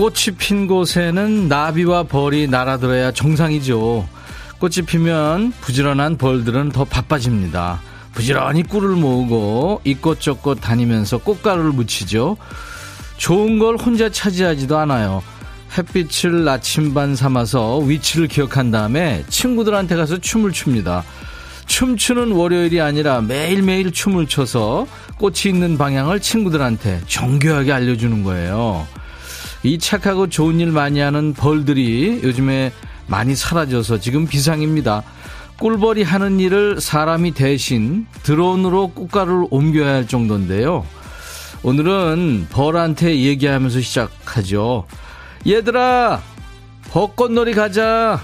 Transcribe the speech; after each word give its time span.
꽃이 0.00 0.34
핀 0.38 0.66
곳에는 0.66 1.46
나비와 1.46 2.04
벌이 2.04 2.48
날아들어야 2.48 3.12
정상이죠. 3.12 4.08
꽃이 4.58 4.86
피면 4.86 5.52
부지런한 5.60 6.16
벌들은 6.16 6.70
더 6.70 6.86
바빠집니다. 6.86 7.82
부지런히 8.14 8.62
꿀을 8.62 8.96
모으고 8.96 9.82
이꽃저꽃 9.84 10.62
다니면서 10.62 11.18
꽃가루를 11.18 11.72
묻히죠. 11.72 12.38
좋은 13.18 13.58
걸 13.58 13.76
혼자 13.76 14.08
차지하지도 14.08 14.78
않아요. 14.78 15.22
햇빛을 15.76 16.44
나침반 16.44 17.14
삼아서 17.14 17.80
위치를 17.80 18.26
기억한 18.26 18.70
다음에 18.70 19.22
친구들한테 19.28 19.96
가서 19.96 20.16
춤을 20.16 20.52
춥니다. 20.52 21.04
춤추는 21.66 22.32
월요일이 22.32 22.80
아니라 22.80 23.20
매일매일 23.20 23.92
춤을 23.92 24.28
춰서 24.28 24.86
꽃이 25.18 25.40
있는 25.44 25.76
방향을 25.76 26.20
친구들한테 26.20 27.02
정교하게 27.06 27.70
알려주는 27.70 28.22
거예요. 28.22 28.86
이 29.62 29.78
착하고 29.78 30.28
좋은 30.28 30.60
일 30.60 30.72
많이 30.72 31.00
하는 31.00 31.34
벌들이 31.34 32.20
요즘에 32.22 32.72
많이 33.06 33.34
사라져서 33.34 34.00
지금 34.00 34.26
비상입니다. 34.26 35.02
꿀벌이 35.58 36.02
하는 36.02 36.40
일을 36.40 36.80
사람이 36.80 37.32
대신 37.32 38.06
드론으로 38.22 38.88
꽃가루를 38.88 39.48
옮겨야 39.50 39.92
할 39.94 40.08
정도인데요. 40.08 40.86
오늘은 41.62 42.46
벌한테 42.50 43.20
얘기하면서 43.20 43.80
시작하죠. 43.80 44.86
얘들아, 45.46 46.22
벚꽃놀이 46.90 47.52
가자. 47.52 48.22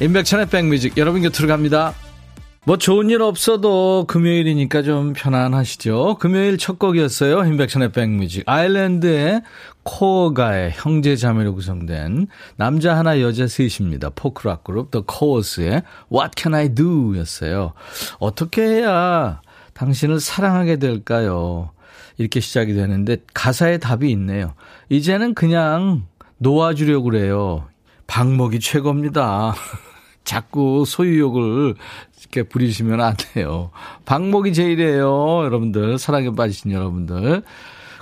인백천의 0.00 0.50
백뮤직 0.50 0.98
여러분 0.98 1.22
곁으로 1.22 1.48
갑니다. 1.48 1.94
뭐 2.66 2.76
좋은 2.76 3.10
일 3.10 3.22
없어도 3.22 4.06
금요일이니까 4.08 4.82
좀 4.82 5.12
편안하시죠. 5.12 6.16
금요일 6.18 6.58
첫 6.58 6.80
곡이었어요. 6.80 7.44
인백션의 7.44 7.92
백뮤직. 7.92 8.42
아일랜드의 8.44 9.42
코어가의 9.84 10.72
형제 10.74 11.14
자매로 11.14 11.54
구성된 11.54 12.26
남자 12.56 12.96
하나 12.96 13.20
여자 13.20 13.46
셋입니다. 13.46 14.10
포크락 14.16 14.64
그룹 14.64 14.90
더 14.90 15.02
코어스의 15.02 15.84
What 16.12 16.32
Can 16.36 16.54
I 16.54 16.74
Do 16.74 17.16
였어요. 17.16 17.72
어떻게 18.18 18.62
해야 18.62 19.40
당신을 19.74 20.18
사랑하게 20.18 20.80
될까요? 20.80 21.70
이렇게 22.18 22.40
시작이 22.40 22.74
되는데 22.74 23.18
가사에 23.32 23.78
답이 23.78 24.10
있네요. 24.10 24.54
이제는 24.88 25.34
그냥 25.34 26.02
놓아주려고 26.38 27.04
그래요. 27.04 27.68
방목이 28.08 28.58
최고입니다. 28.58 29.54
자꾸 30.26 30.82
소유욕을 30.84 31.76
이렇게 32.26 32.42
부리시면 32.42 33.00
안 33.00 33.14
돼요. 33.16 33.70
방목이 34.04 34.52
제일이에요. 34.52 35.44
여러분들, 35.44 35.98
사랑에 35.98 36.34
빠지신 36.34 36.72
여러분들. 36.72 37.42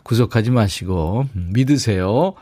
구속하지 0.03 0.51
마시고, 0.51 1.27
믿으세요. 1.35 2.35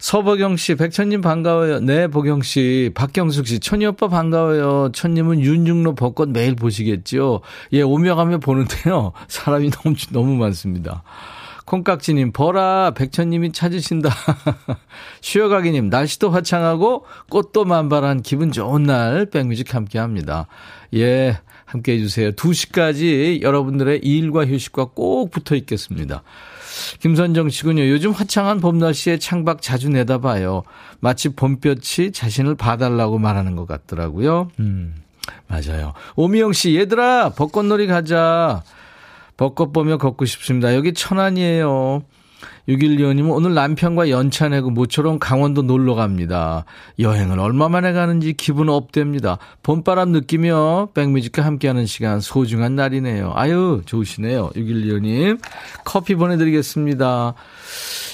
서보경 0.00 0.56
씨, 0.56 0.74
백천님 0.76 1.20
반가워요. 1.20 1.80
네, 1.80 2.06
보경 2.06 2.42
씨. 2.42 2.90
박경숙 2.94 3.46
씨, 3.46 3.60
천희 3.60 3.86
오빠 3.86 4.08
반가워요. 4.08 4.90
천님은 4.92 5.40
윤중로 5.40 5.94
벚꽃 5.94 6.30
매일 6.30 6.54
보시겠죠? 6.54 7.40
예, 7.72 7.82
오며 7.82 8.14
가며 8.14 8.38
보는데요. 8.38 9.12
사람이 9.28 9.70
너무, 9.70 9.96
너무 10.10 10.36
많습니다. 10.36 11.02
콩깍지님, 11.68 12.32
버라, 12.32 12.92
백천님이 12.92 13.52
찾으신다. 13.52 14.08
쉬어가기님, 15.20 15.90
날씨도 15.90 16.30
화창하고 16.30 17.04
꽃도 17.28 17.66
만발한 17.66 18.22
기분 18.22 18.52
좋은 18.52 18.84
날, 18.84 19.26
백뮤직 19.26 19.74
함께 19.74 19.98
합니다. 19.98 20.46
예, 20.94 21.38
함께 21.66 21.92
해주세요. 21.92 22.32
2시까지 22.32 23.42
여러분들의 23.42 23.98
일과 24.02 24.46
휴식과 24.46 24.86
꼭 24.94 25.30
붙어 25.30 25.54
있겠습니다. 25.56 26.22
김선정 27.00 27.50
씨군요. 27.50 27.86
요즘 27.88 28.12
화창한 28.12 28.60
봄 28.60 28.78
날씨에 28.78 29.18
창밖 29.18 29.60
자주 29.60 29.90
내다봐요. 29.90 30.62
마치 31.00 31.28
봄볕이 31.28 32.12
자신을 32.12 32.54
봐달라고 32.54 33.18
말하는 33.18 33.56
것 33.56 33.68
같더라고요. 33.68 34.48
음, 34.58 34.94
맞아요. 35.48 35.92
오미영 36.16 36.54
씨, 36.54 36.76
얘들아, 36.76 37.34
벚꽃놀이 37.36 37.88
가자. 37.88 38.62
벚꽃 39.38 39.72
보며 39.72 39.96
걷고 39.96 40.26
싶습니다. 40.26 40.74
여기 40.74 40.92
천안이에요. 40.92 42.02
612호님은 42.68 43.30
오늘 43.30 43.54
남편과 43.54 44.10
연차 44.10 44.48
내고 44.48 44.70
모처럼 44.70 45.18
강원도 45.18 45.62
놀러 45.62 45.94
갑니다. 45.94 46.64
여행을 46.98 47.40
얼마 47.40 47.68
만에 47.68 47.92
가는지 47.92 48.34
기분 48.34 48.68
업됩니다. 48.68 49.38
봄바람 49.62 50.10
느끼며 50.10 50.90
백뮤직과 50.92 51.44
함께하는 51.44 51.86
시간 51.86 52.20
소중한 52.20 52.76
날이네요. 52.76 53.32
아유, 53.34 53.80
좋으시네요. 53.86 54.50
612호님. 54.50 55.40
커피 55.84 56.14
보내드리겠습니다. 56.14 57.34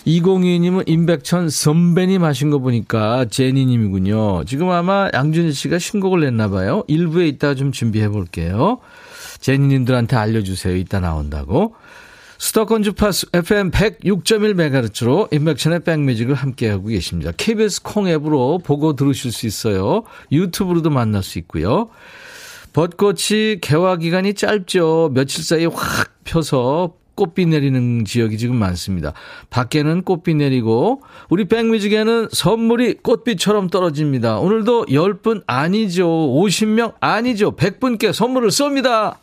2022님은 0.06 0.84
임백천 0.87 1.48
선배님 1.48 2.22
하신 2.22 2.50
거 2.50 2.59
보니까 2.59 3.25
제니님이군요. 3.25 4.44
지금 4.44 4.70
아마 4.70 5.09
양준일 5.12 5.53
씨가 5.53 5.78
신곡을 5.78 6.20
냈나 6.20 6.48
봐요. 6.48 6.84
일부에 6.87 7.26
있다가 7.26 7.54
좀 7.54 7.72
준비해 7.72 8.09
볼게요. 8.09 8.78
제니님들한테 9.41 10.16
알려주세요. 10.16 10.76
이따 10.76 11.00
나온다고. 11.00 11.75
수도권 12.44 12.82
주파수 12.82 13.27
FM 13.32 13.71
106.1MHz로 13.71 15.32
인백천의 15.32 15.81
백뮤직을 15.81 16.34
함께하고 16.34 16.88
계십니다. 16.88 17.32
KBS 17.34 17.81
콩 17.82 18.06
앱으로 18.06 18.59
보고 18.59 18.94
들으실 18.94 19.32
수 19.32 19.47
있어요. 19.47 20.03
유튜브로도 20.31 20.91
만날 20.91 21.22
수 21.22 21.38
있고요. 21.38 21.88
벚꽃이 22.75 23.60
개화 23.62 23.97
기간이 23.97 24.34
짧죠. 24.34 25.12
며칠 25.15 25.43
사이에 25.43 25.65
확 25.65 26.12
펴서 26.25 26.93
꽃비 27.15 27.47
내리는 27.47 28.05
지역이 28.05 28.37
지금 28.37 28.56
많습니다. 28.56 29.15
밖에는 29.49 30.03
꽃비 30.03 30.34
내리고 30.34 31.00
우리 31.31 31.47
백뮤직에는 31.47 32.28
선물이 32.31 32.99
꽃비처럼 33.03 33.71
떨어집니다. 33.71 34.37
오늘도 34.37 34.84
10분 34.91 35.44
아니죠. 35.47 36.06
50명 36.06 36.93
아니죠. 37.00 37.56
100분께 37.56 38.12
선물을 38.12 38.50
쏩니다. 38.50 39.16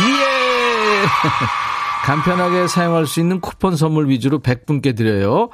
예! 0.00 1.06
간편하게 2.06 2.68
사용할 2.68 3.04
수 3.04 3.18
있는 3.18 3.40
쿠폰 3.40 3.74
선물 3.74 4.08
위주로 4.08 4.38
100분께 4.38 4.96
드려요. 4.96 5.48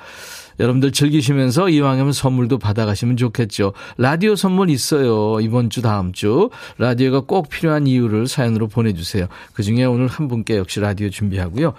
여러분들 0.61 0.93
즐기시면서 0.93 1.71
이왕이면 1.71 2.13
선물도 2.13 2.59
받아가시면 2.59 3.17
좋겠죠. 3.17 3.73
라디오 3.97 4.37
선물 4.37 4.69
있어요. 4.69 5.41
이번 5.41 5.71
주, 5.71 5.81
다음 5.81 6.13
주. 6.13 6.51
라디오가 6.77 7.21
꼭 7.21 7.49
필요한 7.49 7.87
이유를 7.87 8.27
사연으로 8.29 8.69
보내주세요. 8.69 9.29
그 9.55 9.63
중에 9.63 9.85
오늘 9.85 10.09
한 10.09 10.29
분께 10.29 10.59
역시 10.59 10.79
라디오 10.79 11.09
준비하고요. 11.09 11.73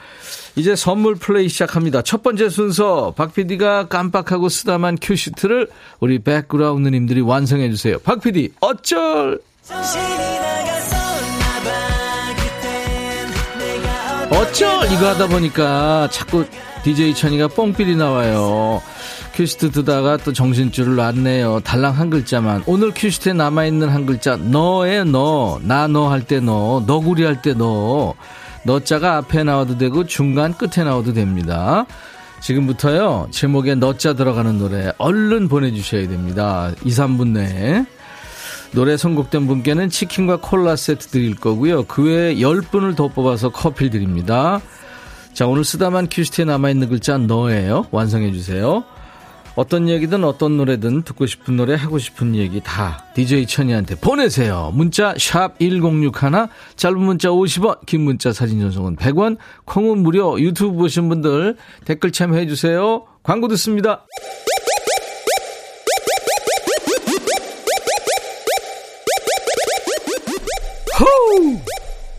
이제 0.55 0.75
선물 0.75 1.13
플레이 1.13 1.49
시작합니다. 1.49 2.01
첫 2.01 2.23
번째 2.23 2.49
순서, 2.49 3.13
박 3.15 3.35
PD가 3.35 3.89
깜빡하고 3.89 4.49
쓰다만 4.49 4.97
큐시트를 4.99 5.69
우리 5.99 6.17
백그라운드님들이 6.17 7.21
완성해 7.21 7.69
주세요. 7.69 7.99
박 7.99 8.21
PD, 8.21 8.49
어쩔! 8.59 9.39
어쩔 14.39 14.91
이거 14.91 15.09
하다 15.09 15.27
보니까 15.27 16.07
자꾸 16.11 16.45
DJ 16.83 17.13
천이가 17.13 17.47
뽕필이 17.49 17.95
나와요. 17.95 18.81
큐시트 19.35 19.71
듣다가 19.71 20.17
또 20.17 20.33
정신줄을 20.33 20.95
놨네요. 20.95 21.61
달랑 21.61 21.97
한 21.97 22.09
글자만. 22.09 22.63
오늘 22.65 22.91
큐시트에 22.93 23.33
남아있는 23.33 23.89
한 23.89 24.05
글자, 24.05 24.35
너에 24.35 25.03
너. 25.03 25.59
나 25.63 25.87
너 25.87 26.09
할 26.09 26.21
때 26.25 26.39
너. 26.39 26.83
너구리 26.85 27.23
할 27.23 27.41
때 27.41 27.53
너. 27.53 28.13
너자가 28.63 29.17
앞에 29.17 29.43
나와도 29.43 29.77
되고 29.77 30.05
중간 30.05 30.53
끝에 30.53 30.83
나와도 30.85 31.13
됩니다. 31.13 31.85
지금부터요, 32.41 33.27
제목에 33.31 33.75
너자 33.75 34.13
들어가는 34.13 34.57
노래 34.59 34.91
얼른 34.97 35.47
보내주셔야 35.47 36.07
됩니다. 36.07 36.71
2, 36.83 36.89
3분 36.89 37.29
내에. 37.29 37.85
노래 38.73 38.97
선곡된 38.97 39.45
분께는 39.45 39.89
치킨과 39.89 40.37
콜라 40.37 40.75
세트 40.75 41.07
드릴 41.07 41.35
거고요. 41.35 41.83
그 41.83 42.05
외에 42.05 42.35
10분을 42.35 42.95
더 42.95 43.07
뽑아서 43.07 43.49
커피 43.49 43.89
드립니다. 43.89 44.61
자, 45.33 45.47
오늘 45.47 45.63
쓰다만 45.63 46.07
큐시트에 46.09 46.45
남아있는 46.45 46.89
글자 46.89 47.17
너예요. 47.17 47.85
완성해주세요. 47.91 48.83
어떤 49.55 49.87
얘기든 49.87 50.23
어떤 50.23 50.57
노래든 50.57 51.03
듣고 51.03 51.27
싶은 51.27 51.55
노래 51.55 51.75
하고 51.75 51.99
싶은 51.99 52.35
얘기 52.35 52.59
다 52.61 53.05
DJ 53.13 53.45
천이한테 53.45 53.93
보내세요. 53.95 54.71
문자 54.73 55.13
샵 55.19 55.59
1061, 55.59 56.47
짧은 56.75 56.99
문자 56.99 57.29
50원, 57.29 57.85
긴 57.85 58.01
문자 58.01 58.33
사진 58.33 58.59
전송은 58.59 58.95
100원, 58.95 59.37
콩은 59.65 59.99
무료, 59.99 60.39
유튜브 60.39 60.75
보신 60.75 61.09
분들 61.09 61.57
댓글 61.85 62.11
참여해주세요. 62.11 63.05
광고 63.21 63.47
듣습니다. 63.49 64.05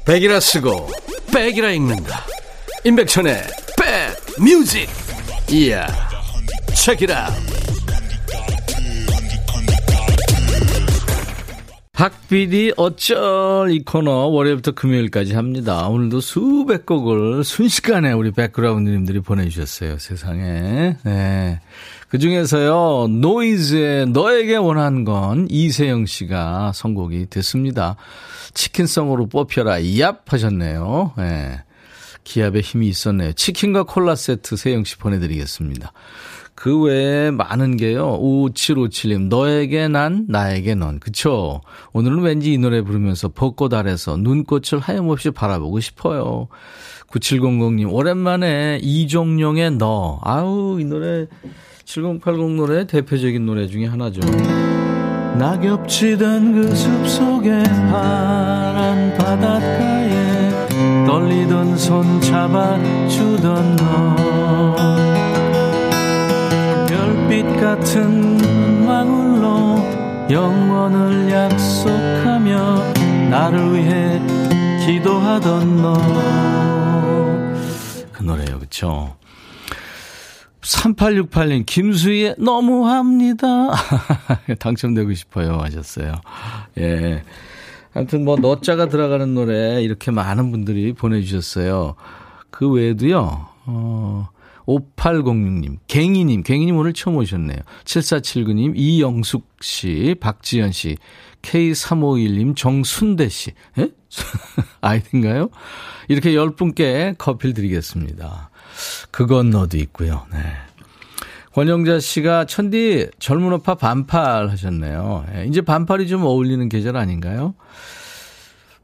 백이라 0.07 0.39
쓰고 0.39 0.91
백이라 1.33 1.71
읽는다. 1.73 2.25
임백천의 2.85 3.43
백 3.79 4.43
뮤직. 4.43 4.89
이야. 5.51 5.87
책이라. 6.75 7.31
박PD 11.93 12.75
어쩔 12.77 13.71
이 13.71 13.83
코너 13.85 14.27
월요일부터 14.27 14.73
금요일까지 14.73 15.35
합니다. 15.35 15.87
오늘도 15.89 16.21
수백 16.21 16.85
곡을 16.85 17.45
순식간에 17.45 18.13
우리 18.13 18.31
백그라운드님들이 18.33 19.21
보내주셨어요. 19.21 19.99
세상에. 19.99 20.97
네. 21.05 21.61
그 22.15 22.19
중에서요, 22.21 23.09
노이즈의 23.09 24.07
너에게 24.07 24.55
원한 24.55 25.03
건 25.03 25.49
이세영 25.51 26.07
씨가 26.07 26.71
선곡이 26.73 27.27
됐습니다. 27.29 27.97
치킨성으로 28.55 29.27
뽑혀라, 29.27 29.81
이압 29.81 30.33
하셨네요. 30.33 31.15
네. 31.17 31.61
기압에 32.23 32.61
힘이 32.61 32.87
있었네요. 32.87 33.33
치킨과 33.33 33.83
콜라 33.83 34.15
세트 34.15 34.55
세영 34.55 34.85
씨 34.85 34.97
보내드리겠습니다. 34.97 35.93
그 36.55 36.83
외에 36.83 37.33
많은 37.33 37.77
게요. 37.77 38.17
5757님, 38.21 39.27
너에게 39.27 39.89
난, 39.89 40.25
나에게 40.29 40.77
넌. 40.77 41.01
그쵸? 41.01 41.63
오늘은 41.95 42.21
왠지 42.21 42.53
이 42.53 42.59
노래 42.59 42.83
부르면서 42.83 43.31
벚꽃 43.31 43.75
아래서 43.75 44.17
눈꽃을 44.17 44.79
하염없이 44.81 45.33
바라보고 45.33 45.81
싶어요. 45.81 46.47
9700님, 47.09 47.93
오랜만에 47.93 48.79
이종용의 48.83 49.79
너. 49.79 50.21
아우, 50.23 50.79
이 50.79 50.85
노래, 50.85 51.27
7080 51.85 52.57
노래 52.57 52.87
대표적인 52.87 53.45
노래 53.45 53.67
중에 53.67 53.87
하나죠. 53.87 54.21
낙엽치던 55.39 56.55
그 56.55 56.75
숲속에 56.75 57.63
파란 57.63 59.17
바닷가에 59.19 60.67
떨리던 61.07 61.77
손 61.77 62.21
잡아주던 62.21 63.77
너 63.77 64.17
별빛 66.87 67.61
같은 67.61 68.87
망울로 68.87 69.79
영원을 70.31 71.31
약속하며 71.31 72.93
나를 73.31 73.75
위해 73.75 74.21
기도하던 74.87 75.83
너. 75.83 75.95
그 78.13 78.23
노래요, 78.23 78.59
그쵸? 78.59 79.17
3868님, 80.65 81.67
김수희의 81.67 82.37
너무합니다. 82.39 83.47
당첨되고 84.59 85.13
싶어요. 85.15 85.59
하셨어요. 85.59 86.15
예. 86.79 87.23
아무튼 87.93 88.25
뭐, 88.25 88.37
너 88.37 88.61
자가 88.61 88.89
들어가는 88.89 89.35
노래 89.35 89.83
이렇게 89.83 90.11
많은 90.11 90.51
분들이 90.51 90.93
보내주셨어요. 90.93 91.95
그 92.51 92.69
외에도요, 92.69 93.49
어, 93.67 94.29
5806님, 94.67 95.79
갱이님, 95.87 96.43
갱이님 96.43 96.77
오늘 96.77 96.93
처음 96.93 97.17
오셨네요. 97.17 97.59
7479님, 97.85 98.73
이영숙 98.75 99.47
씨, 99.61 100.17
박지연 100.19 100.73
씨, 100.73 100.97
K351님, 101.43 102.57
정순대 102.57 103.29
씨, 103.29 103.53
예? 103.79 103.91
아이인가요? 104.81 105.51
이렇게 106.09 106.33
10분께 106.33 107.17
커피를 107.19 107.55
드리겠습니다. 107.55 108.51
그 109.11 109.27
건 109.27 109.51
너도 109.51 109.77
있고요. 109.79 110.27
네. 110.33 110.39
권영자 111.55 112.01
씨가 112.01 112.47
천디 112.47 113.11
젊은 113.21 113.53
오빠 113.53 113.77
반팔 113.77 114.51
하셨네요. 114.51 115.25
예, 115.37 115.47
이제 115.47 115.61
반팔이 115.61 116.09
좀 116.09 116.25
어울리는 116.25 116.69
계절 116.69 116.97
아닌가요? 116.97 117.55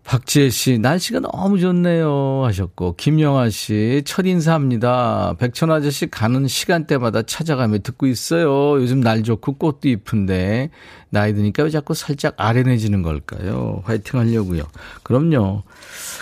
박지혜 0.05 0.51
씨, 0.51 0.79
날씨가 0.79 1.21
너무 1.21 1.61
좋네요. 1.61 2.43
하셨고, 2.45 2.97
김영아 2.97 3.51
씨, 3.51 4.03
첫 4.05 4.27
인사합니다. 4.27 5.35
백천 5.39 5.71
아저씨 5.71 6.09
가는 6.09 6.49
시간대마다 6.49 7.23
찾아가며 7.23 7.79
듣고 7.79 8.07
있어요. 8.07 8.81
요즘 8.81 9.01
날 9.01 9.23
좋고 9.23 9.53
꽃도 9.53 9.89
이쁜데, 9.89 10.71
나이 11.11 11.33
드니까 11.35 11.63
왜 11.65 11.71
자꾸 11.71 11.95
살짝 11.95 12.35
아련해지는 12.39 13.03
걸까요? 13.03 13.83
화이팅 13.85 14.19
하려고요. 14.19 14.65
그럼요. 15.05 15.63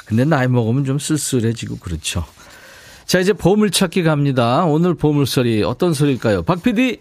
근데 0.05 0.25
나이 0.26 0.49
먹으면 0.49 0.85
좀 0.85 0.99
쓸쓸해지고 0.99 1.76
그렇죠. 1.79 2.25
자, 3.08 3.20
이제 3.20 3.32
보물찾기 3.32 4.02
갑니다. 4.02 4.66
오늘 4.66 4.93
보물소리 4.93 5.62
어떤 5.62 5.94
소리일까요? 5.94 6.43
박 6.43 6.62
PD! 6.62 7.00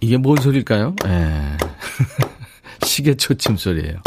이게 0.00 0.16
뭔 0.16 0.38
소리일까요? 0.40 0.96
예. 1.06 1.58
시계 2.86 3.14
초침 3.14 3.58
소리예요. 3.58 4.00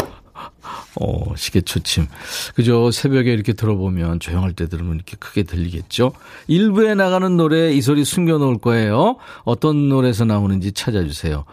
어, 1.00 1.34
시계 1.36 1.60
초침. 1.60 2.06
그죠? 2.54 2.90
새벽에 2.90 3.32
이렇게 3.32 3.52
들어보면 3.52 4.20
조용할 4.20 4.52
때 4.52 4.68
들으면 4.68 4.96
이렇게 4.96 5.16
크게 5.16 5.44
들리겠죠? 5.44 6.12
일부에 6.48 6.94
나가는 6.94 7.36
노래 7.36 7.72
이 7.72 7.80
소리 7.80 8.04
숨겨놓을 8.04 8.58
거예요. 8.58 9.16
어떤 9.44 9.88
노래에서 9.88 10.24
나오는지 10.24 10.72
찾아주세요. 10.72 11.44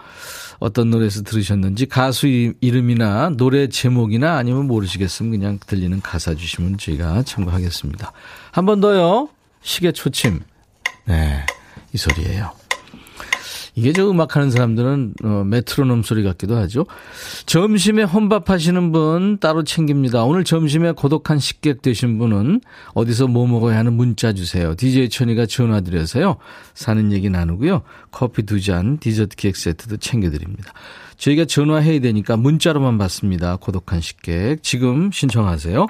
어떤 0.59 0.89
노래에서 0.89 1.21
들으셨는지 1.24 1.86
가수 1.86 2.27
이름이나 2.27 3.30
노래 3.38 3.68
제목이나 3.68 4.38
아니면 4.38 4.68
모르시겠으면 4.68 5.31
그냥 5.31 5.59
들리는 5.68 6.01
가사 6.01 6.33
주시면 6.33 6.77
저희가 6.77 7.24
참고하겠습니다. 7.24 8.12
한 8.51 8.65
번 8.65 8.80
더요. 8.81 9.27
시계 9.62 9.92
초침. 9.92 10.39
네. 11.06 11.45
이 11.94 11.97
소리예요. 11.97 12.51
이게 13.75 13.92
저 13.92 14.10
음악 14.10 14.36
하는 14.36 14.50
사람들은 14.50 15.13
어, 15.24 15.44
메트로놈 15.45 16.04
소리 16.04 16.24
같기도 16.24 16.56
하죠. 16.57 16.86
점심에 17.45 18.04
혼밥 18.04 18.50
하시는 18.50 18.92
분 18.92 19.38
따로 19.39 19.63
챙깁니다. 19.63 20.24
오늘 20.24 20.45
점심에 20.45 20.94
고독한 20.94 21.39
식객 21.39 21.81
되신 21.81 22.18
분은 22.18 22.62
어디서 22.94 23.27
뭐 23.27 23.45
먹어야 23.48 23.77
하는 23.77 23.94
문자 23.94 24.31
주세요. 24.33 24.75
DJ 24.75 25.10
천이가 25.10 25.45
전화 25.45 25.81
드려서요. 25.81 26.38
사는 26.74 27.12
얘기 27.12 27.30
나누고요. 27.30 27.81
커피 28.11 28.44
두 28.44 28.61
잔, 28.61 28.97
디저트 28.97 29.35
케이크 29.35 29.59
세트도 29.59 29.97
챙겨드립니다. 29.97 30.71
저희가 31.18 31.45
전화해야 31.45 31.99
되니까 31.99 32.38
문자로만 32.38 32.97
받습니다. 32.97 33.57
고독한 33.57 33.99
식객. 33.99 34.64
지금 34.64 35.11
신청하세요. 35.11 35.88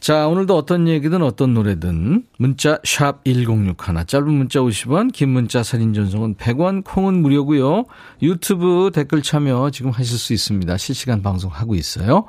자, 0.00 0.28
오늘도 0.28 0.56
어떤 0.56 0.86
얘기든 0.88 1.22
어떤 1.22 1.54
노래든 1.54 2.24
문자 2.38 2.78
샵 2.84 3.24
1061, 3.24 4.06
짧은 4.06 4.32
문자 4.32 4.60
50원, 4.60 5.12
긴 5.12 5.30
문자 5.30 5.62
사진 5.62 5.94
전송은 5.94 6.36
100원, 6.36 6.84
콩은 6.84 7.22
무료고요. 7.22 7.86
유튜브 8.22 8.90
댓글 8.92 9.22
참여 9.22 9.70
지금 9.70 9.90
하실 9.90 10.18
수 10.18 10.32
있습니다. 10.32 10.76
실시간 10.76 11.22
방송하고 11.22 11.74
있어요. 11.74 12.26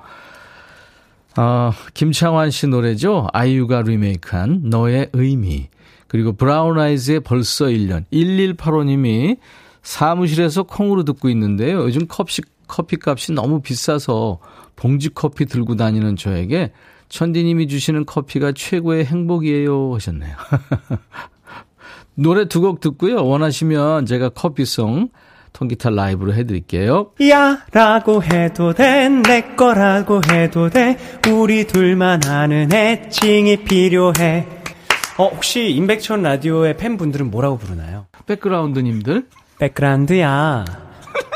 어, 1.38 1.72
김창완 1.94 2.50
씨 2.50 2.68
노래죠. 2.68 3.28
아이유가 3.32 3.84
리메이크한 3.84 4.62
너의 4.64 5.10
의미. 5.14 5.68
그리고 6.08 6.34
브라운 6.34 6.80
아이즈의 6.80 7.20
벌써 7.20 7.66
1년. 7.66 8.06
1185님이 8.12 9.38
사무실에서 9.84 10.64
콩으로 10.64 11.04
듣고 11.04 11.30
있는데요. 11.30 11.80
요즘 11.84 12.08
커피, 12.08 12.42
커피 12.68 12.98
값이 13.06 13.34
너무 13.34 13.62
비싸서 13.62 14.40
봉지 14.76 15.10
커피 15.10 15.46
들고 15.46 15.76
다니는 15.76 16.16
저에게 16.16 16.72
천디님이 17.10 17.68
주시는 17.68 18.06
커피가 18.06 18.52
최고의 18.54 19.06
행복이에요 19.06 19.94
하셨네요. 19.96 20.36
노래 22.16 22.48
두 22.48 22.62
곡 22.62 22.80
듣고요. 22.80 23.24
원하시면 23.26 24.06
제가 24.06 24.30
커피송 24.30 25.10
통기타 25.54 25.90
라이브로 25.92 26.34
해드릴게요. 26.34 27.12
야 27.30 27.60
라고 27.72 28.24
해도 28.24 28.74
돼 28.74 29.08
내 29.10 29.42
거라고 29.56 30.22
해도 30.32 30.70
돼 30.70 30.98
우리 31.32 31.66
둘만 31.66 32.26
아는 32.26 32.72
애칭이 32.72 33.58
필요해 33.64 34.48
어 35.18 35.28
혹시 35.30 35.70
임백천 35.72 36.22
라디오의 36.24 36.78
팬분들은 36.78 37.32
뭐라고 37.32 37.58
부르나요? 37.58 38.06
백그라운드님들 38.28 39.26
백그라운드야 39.60 40.66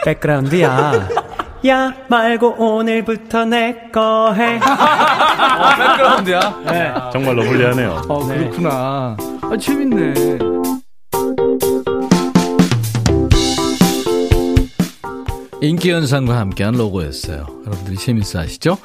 백그라운드야 0.05 1.09
야 1.67 1.93
말고 2.07 2.55
오늘부터 2.57 3.45
내 3.45 3.89
거 3.93 4.33
해. 4.33 4.55
어, 4.63 5.75
백그라운드야. 5.77 6.61
네. 6.65 6.93
정말 7.11 7.35
러블리하네요. 7.35 8.01
어, 8.07 8.25
그렇구나. 8.25 9.17
아, 9.41 9.57
재밌네. 9.59 10.13
인기 15.61 15.91
현상과 15.91 16.37
함께한 16.39 16.73
로고였어요. 16.75 17.45
여러분들이 17.65 17.95
재밌어 17.97 18.39
하시죠? 18.39 18.77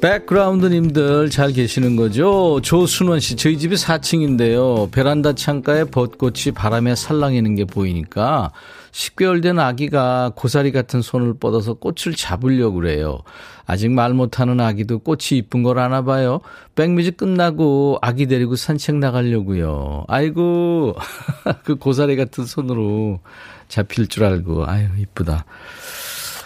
백그라운드님들 0.00 1.30
잘 1.30 1.52
계시는 1.52 1.96
거죠? 1.96 2.60
조순원 2.62 3.20
씨, 3.20 3.36
저희 3.36 3.58
집이 3.58 3.76
4층인데요. 3.76 4.90
베란다 4.92 5.34
창가에 5.34 5.84
벚꽃이 5.84 6.52
바람에 6.54 6.94
살랑이는 6.94 7.54
게 7.54 7.64
보이니까 7.64 8.52
10개월 8.92 9.42
된 9.42 9.58
아기가 9.58 10.32
고사리 10.34 10.70
같은 10.70 11.02
손을 11.02 11.34
뻗어서 11.38 11.74
꽃을 11.74 12.14
잡으려고 12.16 12.76
그래요. 12.76 13.20
아직 13.64 13.90
말 13.90 14.12
못하는 14.12 14.60
아기도 14.60 14.98
꽃이 14.98 15.38
이쁜 15.38 15.62
걸 15.62 15.78
아나 15.78 16.02
봐요. 16.02 16.40
백뮤직 16.74 17.16
끝나고 17.16 17.98
아기 18.02 18.26
데리고 18.26 18.56
산책 18.56 18.96
나가려고요. 18.96 20.04
아이고, 20.08 20.94
그 21.64 21.76
고사리 21.76 22.16
같은 22.16 22.44
손으로 22.44 23.20
잡힐 23.68 24.08
줄 24.08 24.24
알고, 24.24 24.66
아유, 24.66 24.88
이쁘다. 24.98 25.46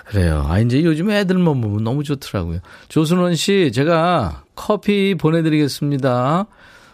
그래요. 0.07 0.45
아, 0.47 0.61
이제 0.61 0.83
요즘 0.85 1.11
애들만 1.11 1.61
보면 1.61 1.83
너무 1.83 2.05
좋더라고요. 2.05 2.61
조순원 2.89 3.35
씨, 3.35 3.73
제가 3.73 4.45
커피 4.55 5.17
보내드리겠습니다. 5.17 6.47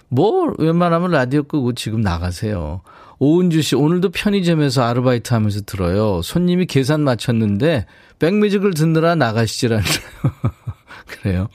뭐, 0.09 0.55
웬만하면 0.59 1.11
라디오 1.11 1.43
끄고 1.43 1.75
지금 1.75 2.01
나가세요. 2.01 2.81
오은주 3.19 3.63
씨, 3.63 3.77
오늘도 3.77 4.11
편의점에서 4.11 4.83
아르바이트 4.83 5.35
하면서 5.35 5.61
들어요. 5.61 6.23
손님이 6.23 6.67
계산 6.67 7.03
마쳤는데, 7.03 7.87
백뮤직을 8.19 8.75
듣느라 8.75 9.15
나가시지라는. 9.15 9.85
그래요. 11.07 11.49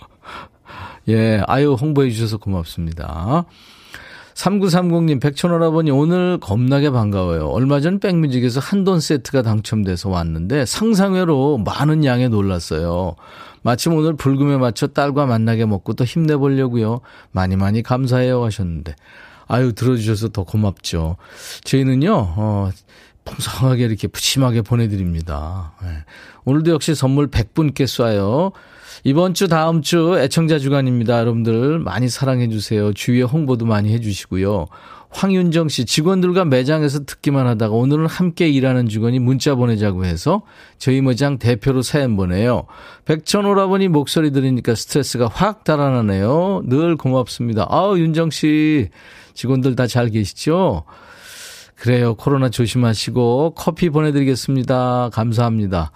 예, 1.07 1.41
아유, 1.47 1.73
홍보해 1.73 2.11
주셔서 2.11 2.37
고맙습니다. 2.37 3.45
3930님, 4.38 5.20
백천오라버니 5.20 5.89
오늘 5.89 6.38
겁나게 6.39 6.91
반가워요. 6.91 7.48
얼마 7.48 7.79
전 7.79 8.00
백뮤직에서 8.00 8.60
한돈 8.60 9.00
세트가 9.00 9.41
당첨돼서 9.41 10.10
왔는데 10.10 10.65
상상외로 10.65 11.58
많은 11.58 12.06
양에 12.06 12.27
놀랐어요. 12.27 13.15
마침 13.63 13.96
오늘 13.96 14.15
불금에 14.15 14.58
맞춰 14.58 14.86
딸과 14.86 15.25
만나게 15.25 15.65
먹고 15.65 15.94
또 15.94 16.03
힘내보려고요. 16.03 17.01
많이 17.32 17.56
많이 17.56 17.82
감사해요 17.82 18.44
하셨는데. 18.44 18.96
아유, 19.48 19.74
들어주셔서 19.74 20.29
더 20.29 20.44
고맙죠. 20.44 21.15
저희는요, 21.63 22.13
어, 22.13 22.70
풍성하게 23.25 23.86
이렇게 23.86 24.08
푸짐하게 24.08 24.62
보내드립니다. 24.62 25.74
네. 25.82 25.89
오늘도 26.46 26.72
역시 26.72 26.94
선물 26.94 27.27
100분께 27.27 27.86
쏴요. 27.86 28.51
이번 29.04 29.34
주 29.34 29.48
다음 29.48 29.82
주 29.82 30.18
애청자 30.20 30.60
주간입니다. 30.60 31.20
여러분들 31.20 31.80
많이 31.80 32.10
사랑해 32.10 32.50
주세요. 32.50 32.94
주위에 32.94 33.22
홍보도 33.22 33.66
많이 33.66 33.94
해 33.94 34.00
주시고요. 34.00 34.68
황윤정 35.10 35.70
씨 35.70 35.86
직원들과 35.86 36.46
매장에서 36.46 37.06
듣기만 37.06 37.48
하다가 37.48 37.74
오늘은 37.74 38.08
함께 38.08 38.50
일하는 38.50 38.89
직원이 38.89 39.20
문자 39.20 39.56
보내자고 39.56 40.04
해서 40.04 40.42
저희 40.77 41.01
매장 41.01 41.38
대표로 41.38 41.82
사연 41.82 42.18
보내요. 42.18 42.66
백천 43.06 43.46
오라버니 43.46 43.88
목소리 43.88 44.32
들으니까 44.32 44.75
스트레스가 44.75 45.30
확 45.32 45.63
달아나네요. 45.63 46.63
늘 46.66 46.98
고맙습니다. 46.98 47.66
아우 47.70 47.98
윤정 47.98 48.32
씨 48.32 48.89
직원들 49.34 49.75
다 49.75 49.88
잘 49.88 50.10
계시죠? 50.10 50.84
그래요. 51.75 52.16
코로나 52.16 52.50
조심하시고 52.50 53.54
커피 53.56 53.89
보내드리겠습니다. 53.89 55.12
감사합니다. 55.13 55.92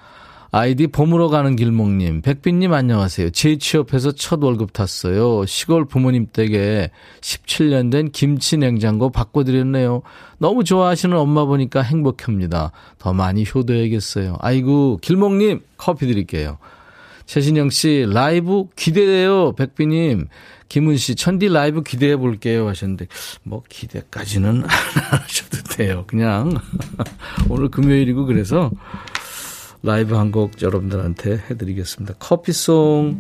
아이디 0.54 0.88
봄으로 0.88 1.30
가는 1.30 1.56
길목님, 1.56 2.22
백빈님 2.22 2.74
안녕하세요. 2.74 3.30
재취업해서 3.30 4.12
첫 4.12 4.44
월급 4.44 4.74
탔어요. 4.74 5.46
시골 5.46 5.86
부모님 5.86 6.28
댁에 6.34 6.92
17년 7.22 7.90
된 7.90 8.12
김치 8.12 8.58
냉장고 8.58 9.10
바꿔드렸네요. 9.12 10.02
너무 10.40 10.66
좋아하시는 10.66 11.16
엄마 11.16 11.46
보니까 11.46 11.82
행복합니다. 11.82 12.74
더 12.98 13.14
많이 13.14 13.46
효도해야겠어요. 13.46 14.36
아이고, 14.42 15.00
길목님, 15.02 15.62
커피 15.78 16.06
드릴게요. 16.06 16.58
최신영 17.28 17.70
씨, 17.70 18.06
라이브 18.10 18.66
기대돼요, 18.76 19.54
백빈님. 19.54 20.28
김은 20.68 20.98
씨, 20.98 21.16
천디 21.16 21.48
라이브 21.48 21.82
기대해 21.82 22.18
볼게요 22.18 22.68
하셨는데, 22.68 23.08
뭐, 23.44 23.64
기대까지는 23.70 24.64
안 24.68 24.70
하셔도 24.70 25.64
돼요. 25.78 26.04
그냥, 26.08 26.58
오늘 27.48 27.70
금요일이고 27.70 28.26
그래서, 28.26 28.70
라이브 29.84 30.16
한 30.16 30.32
곡 30.32 30.62
여러분들한테 30.62 31.44
해드리겠습니다. 31.50 32.16
커피송, 32.20 33.20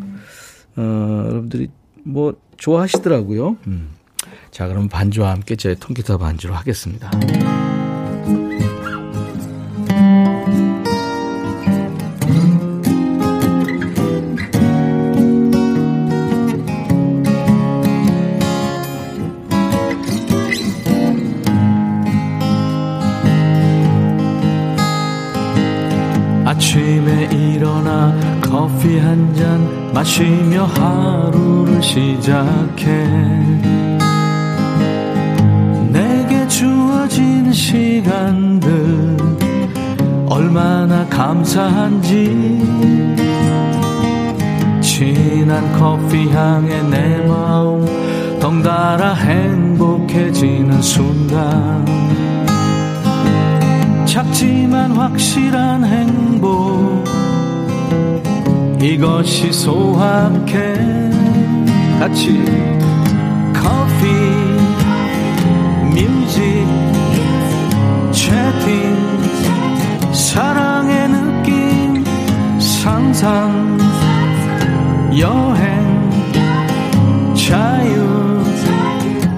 어, 0.77 1.23
여러분들이 1.27 1.69
뭐 2.03 2.33
좋아하시더라고요. 2.57 3.57
음. 3.67 3.89
자, 4.51 4.67
그럼 4.67 4.87
반주와 4.87 5.31
함께 5.31 5.55
제 5.55 5.75
통기타 5.75 6.17
반주로 6.17 6.53
하겠습니다. 6.53 7.09
마시며 29.93 30.65
하루를 30.65 31.83
시작해. 31.83 33.07
내게 35.89 36.47
주어진 36.47 37.51
시간들 37.51 39.17
얼마나 40.29 41.05
감사한지. 41.07 42.61
진한 44.79 45.71
커피 45.73 46.29
향에 46.29 46.81
내 46.83 47.17
마음 47.27 47.85
덩달아 48.39 49.13
행복해지는 49.13 50.81
순간. 50.81 51.85
작지만 54.05 54.91
확실한 54.91 55.83
행복 55.85 57.10
이것이 58.81 59.53
소확해 59.53 60.75
같이. 61.99 62.43
커피 63.53 64.05
뮤직 65.93 66.65
채팅 68.11 68.97
사랑의 70.11 71.09
느낌 71.09 72.03
상상 72.59 73.77
여행 75.15 76.09
자유. 77.35 78.41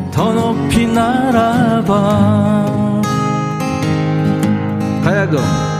더 0.09 0.31
높이 0.31 0.87
날아봐. 0.87 1.91
가야금 5.03 5.72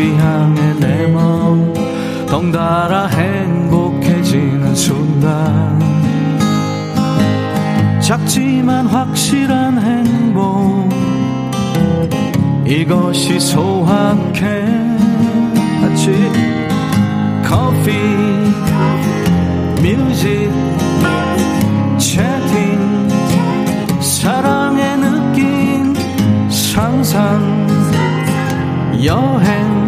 커피 0.00 0.14
향에 0.14 0.74
내 0.80 1.06
마음 1.08 1.74
덩달아 2.26 3.08
행복해지는 3.08 4.74
순간. 4.74 5.78
작지만 8.00 8.86
확실한 8.86 9.78
행복 9.78 10.88
이것이 12.66 13.38
소확해. 13.38 14.64
같이 15.82 16.32
커피 17.44 17.90
뮤직 19.82 20.50
채팅 21.98 23.08
사랑의 24.00 24.96
느낌 24.96 25.94
상상 26.48 27.68
여행 29.04 29.79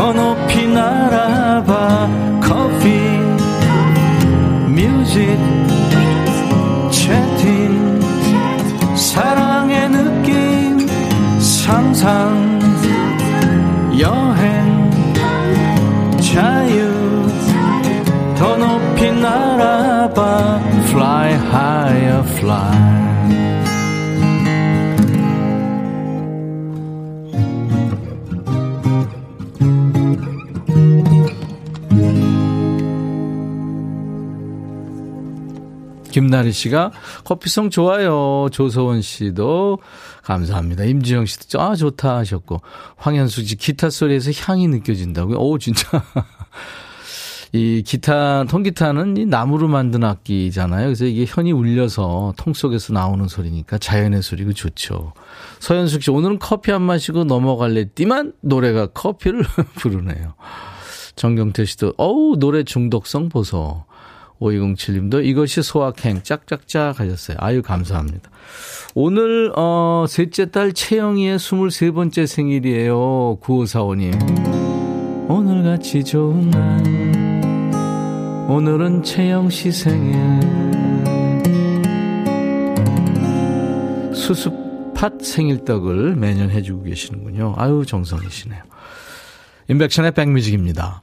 더 0.00 0.14
높이 0.14 0.66
날아봐. 0.66 2.08
커피 2.40 2.88
뮤직 4.66 5.36
채팅 6.90 8.00
사랑의 8.96 9.90
느낌 9.90 10.88
상상 11.38 12.58
여행 13.98 14.90
자유. 16.32 17.28
더 18.38 18.56
높이 18.56 19.12
날아봐. 19.12 20.60
Fly 20.88 21.34
higher 21.34 22.22
fly 22.38 22.99
김나리 36.10 36.52
씨가 36.52 36.92
커피송 37.24 37.70
좋아요. 37.70 38.48
조서원 38.50 39.02
씨도 39.02 39.78
감사합니다. 40.22 40.84
임지영 40.84 41.26
씨도 41.26 41.60
아 41.60 41.74
좋다 41.74 42.18
하셨고 42.18 42.60
황현수 42.96 43.44
씨 43.44 43.56
기타 43.56 43.90
소리에서 43.90 44.30
향이 44.32 44.68
느껴진다고요. 44.68 45.38
오 45.38 45.58
진짜 45.58 45.88
이 47.52 47.82
기타, 47.84 48.44
통기타는 48.44 49.16
이 49.16 49.26
나무로 49.26 49.66
만든 49.66 50.04
악기잖아요. 50.04 50.84
그래서 50.84 51.04
이게 51.04 51.24
현이 51.26 51.50
울려서 51.50 52.32
통 52.36 52.54
속에서 52.54 52.92
나오는 52.92 53.26
소리니까 53.26 53.78
자연의 53.78 54.22
소리고 54.22 54.52
좋죠. 54.52 55.14
서현숙 55.58 56.04
씨, 56.04 56.10
오늘은 56.12 56.38
커피 56.38 56.70
안 56.70 56.82
마시고 56.82 57.24
넘어갈래 57.24 57.86
띠만 57.92 58.34
노래가 58.40 58.86
커피를 58.86 59.42
부르네요. 59.74 60.34
정경태 61.16 61.64
씨도, 61.64 61.94
어우, 61.96 62.36
노래 62.38 62.62
중독성 62.62 63.28
보소. 63.28 63.84
5207님도 64.40 65.24
이것이 65.24 65.62
소확행 65.62 66.22
짝짝짝 66.22 66.98
하셨어요. 66.98 67.36
아유, 67.40 67.62
감사합니다. 67.62 68.30
오늘, 68.94 69.52
어, 69.56 70.06
셋째 70.08 70.50
딸 70.50 70.72
채영이의 70.72 71.38
23번째 71.38 72.26
생일이에요. 72.26 73.38
9545님. 73.40 75.28
오늘같이 75.30 76.02
좋은 76.02 76.50
날. 76.50 77.30
오늘은 78.50 79.04
채영 79.04 79.48
씨 79.48 79.70
생일 79.70 80.18
수수팥 84.12 85.22
생일떡을 85.22 86.16
매년 86.16 86.50
해주고 86.50 86.82
계시는군요. 86.82 87.54
아유 87.56 87.84
정성이시네요. 87.86 88.60
인백션의 89.68 90.10
백뮤직입니다. 90.12 91.02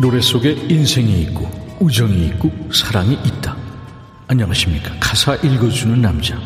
노래 0.00 0.18
속에 0.18 0.52
인생이 0.52 1.20
있고 1.24 1.46
우정이 1.78 2.26
있고 2.28 2.50
사랑이 2.72 3.18
있다. 3.22 3.54
안녕하십니까. 4.28 4.94
가사 4.98 5.34
읽어주는 5.34 6.00
남자. 6.00 6.40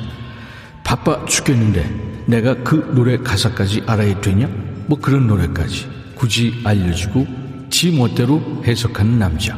바빠 0.83 1.25
죽겠는데 1.25 2.25
내가 2.27 2.57
그 2.65 2.75
노래 2.97 3.17
가사까지 3.17 3.85
알아야 3.87 4.21
되냐? 4.21 4.49
뭐 4.89 4.99
그런 4.99 5.29
노래까지 5.29 5.89
굳이 6.17 6.61
알려주고 6.65 7.27
지 7.71 7.93
멋대로 7.93 8.43
해석하는 8.67 9.21
남자. 9.21 9.57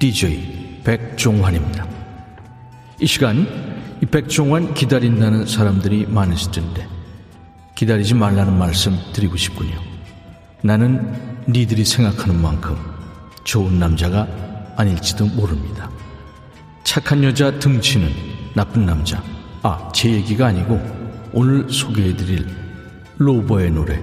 DJ 0.00 0.80
백종환입니다. 0.82 1.86
이 2.98 3.06
시간 3.06 3.46
이 4.02 4.06
백종환 4.06 4.74
기다린다는 4.74 5.46
사람들이 5.46 6.06
많으실 6.08 6.50
텐데 6.50 6.88
기다리지 7.76 8.14
말라는 8.14 8.58
말씀 8.58 8.98
드리고 9.12 9.36
싶군요. 9.36 9.80
나는 10.60 11.14
니들이 11.48 11.84
생각하는 11.84 12.42
만큼 12.42 12.97
좋은 13.44 13.78
남자가 13.78 14.26
아닐지도 14.76 15.26
모릅니다. 15.26 15.90
착한 16.84 17.22
여자 17.24 17.50
등치는 17.58 18.08
나쁜 18.54 18.86
남자. 18.86 19.22
아, 19.62 19.90
제 19.92 20.10
얘기가 20.10 20.46
아니고 20.46 20.80
오늘 21.32 21.70
소개해드릴 21.70 22.46
로버의 23.18 23.70
노래 23.70 24.00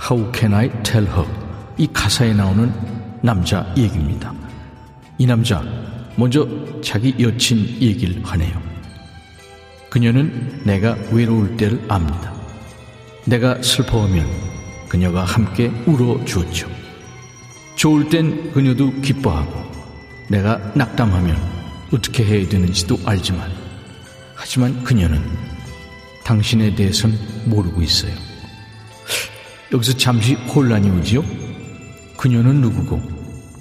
How 0.00 0.30
Can 0.34 0.54
I 0.54 0.82
Tell 0.82 1.06
Her 1.06 1.26
이 1.76 1.86
가사에 1.92 2.32
나오는 2.34 2.72
남자 3.22 3.66
얘기입니다. 3.76 4.32
이 5.18 5.26
남자 5.26 5.62
먼저 6.16 6.46
자기 6.82 7.14
여친 7.18 7.80
얘기를 7.80 8.22
하네요. 8.24 8.60
그녀는 9.90 10.62
내가 10.64 10.96
외로울 11.10 11.56
때를 11.56 11.84
압니다. 11.88 12.32
내가 13.24 13.60
슬퍼하면 13.62 14.26
그녀가 14.88 15.24
함께 15.24 15.70
울어주었죠. 15.86 16.77
좋을 17.78 18.08
땐 18.08 18.50
그녀도 18.50 18.90
기뻐하고 19.00 19.70
내가 20.26 20.58
낙담하면 20.74 21.36
어떻게 21.92 22.24
해야 22.24 22.48
되는지도 22.48 22.98
알지만 23.04 23.48
하지만 24.34 24.82
그녀는 24.82 25.22
당신에 26.24 26.74
대해선 26.74 27.16
모르고 27.46 27.80
있어요. 27.80 28.12
여기서 29.72 29.96
잠시 29.96 30.34
혼란이 30.34 30.90
오지요? 30.90 31.24
그녀는 32.16 32.60
누구고 32.62 33.00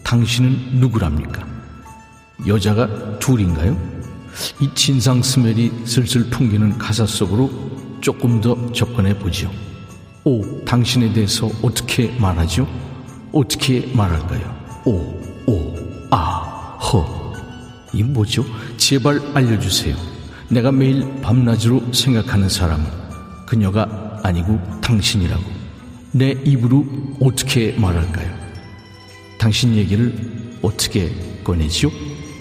당신은 0.03 0.79
누구랍니까? 0.79 1.47
여자가 2.47 3.19
둘인가요? 3.19 3.79
이 4.59 4.69
진상 4.73 5.21
스멜이 5.21 5.85
슬슬 5.85 6.27
풍기는 6.31 6.75
가사 6.79 7.05
속으로 7.05 7.51
조금 8.01 8.41
더 8.41 8.71
접근해 8.71 9.17
보지요. 9.19 9.51
오, 10.23 10.65
당신에 10.65 11.13
대해서 11.13 11.47
어떻게 11.61 12.07
말하죠? 12.19 12.86
어떻게 13.31 13.91
말할까요? 13.93 14.55
오, 14.85 14.91
오, 15.47 15.75
아, 16.11 16.77
허. 16.81 17.33
이 17.93 18.03
뭐죠? 18.03 18.45
제발 18.77 19.19
알려주세요. 19.33 19.95
내가 20.49 20.71
매일 20.71 21.05
밤낮으로 21.21 21.93
생각하는 21.93 22.47
사람은 22.49 22.85
그녀가 23.45 24.19
아니고 24.23 24.59
당신이라고. 24.81 25.43
내 26.11 26.31
입으로 26.45 26.85
어떻게 27.21 27.73
말할까요? 27.73 28.33
당신 29.37 29.75
얘기를 29.75 30.13
어떻게 30.61 31.11
꺼내지요? 31.43 31.89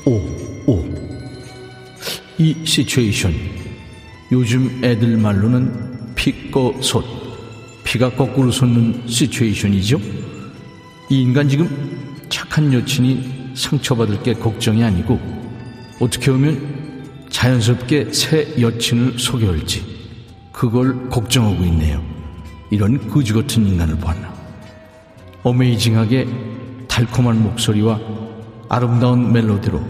오, 0.06 0.70
오. 0.70 0.84
이 2.38 2.54
시츄에이션. 2.64 3.34
요즘 4.32 4.80
애들 4.84 5.16
말로는 5.18 6.14
피꺼 6.14 6.74
솟. 6.80 7.04
피가 7.84 8.10
거꾸로 8.10 8.50
솟는 8.50 9.04
시츄에이션이죠? 9.06 10.00
이 11.08 11.22
인간 11.22 11.48
지금 11.48 12.24
착한 12.28 12.72
여친이 12.72 13.52
상처받을 13.54 14.22
게 14.22 14.34
걱정이 14.34 14.82
아니고 14.82 15.20
어떻게 16.00 16.32
보면 16.32 17.26
자연스럽게 17.28 18.12
새 18.12 18.60
여친을 18.60 19.18
소개할지 19.18 19.84
그걸 20.52 21.08
걱정하고 21.08 21.62
있네요. 21.64 22.02
이런 22.70 23.08
거지 23.08 23.32
같은 23.32 23.66
인간을 23.66 23.96
보았나. 23.98 24.34
어메이징하게 25.42 26.26
달콤한 26.88 27.42
목소리와 27.42 28.00
아름다운 28.68 29.32
멜로디로 29.32 29.80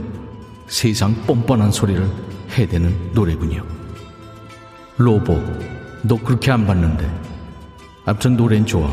세상 0.66 1.14
뻔뻔한 1.26 1.72
소리를 1.72 2.06
해대는 2.50 3.12
노래군요. 3.14 3.64
로보, 4.98 5.40
너 6.02 6.16
그렇게 6.16 6.50
안 6.50 6.66
봤는데. 6.66 7.08
아무튼 8.04 8.36
노래는 8.36 8.66
좋아. 8.66 8.88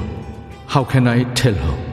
How 0.74 0.88
can 0.90 1.08
I 1.08 1.34
tell 1.34 1.60
her? 1.60 1.93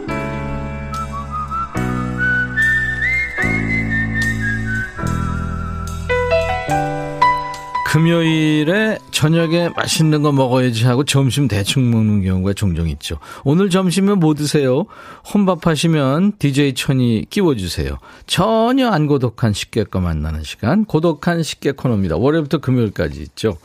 금요일에 7.91 8.99
저녁에 9.11 9.67
맛있는 9.75 10.21
거 10.21 10.31
먹어야지 10.31 10.85
하고 10.85 11.03
점심 11.03 11.49
대충 11.49 11.91
먹는 11.91 12.23
경우가 12.23 12.53
종종 12.53 12.87
있죠. 12.87 13.17
오늘 13.43 13.69
점심은 13.69 14.21
뭐 14.21 14.33
드세요? 14.33 14.85
혼밥 15.33 15.67
하시면 15.67 16.37
DJ 16.39 16.73
천이 16.73 17.25
끼워주세요. 17.29 17.97
전혀 18.27 18.87
안 18.87 19.07
고독한 19.07 19.51
식객과 19.51 19.99
만나는 19.99 20.41
시간. 20.43 20.85
고독한 20.85 21.43
식객 21.43 21.75
코너입니다. 21.75 22.15
월요일부터 22.15 22.59
금요일까지 22.59 23.23
있죠. 23.23 23.57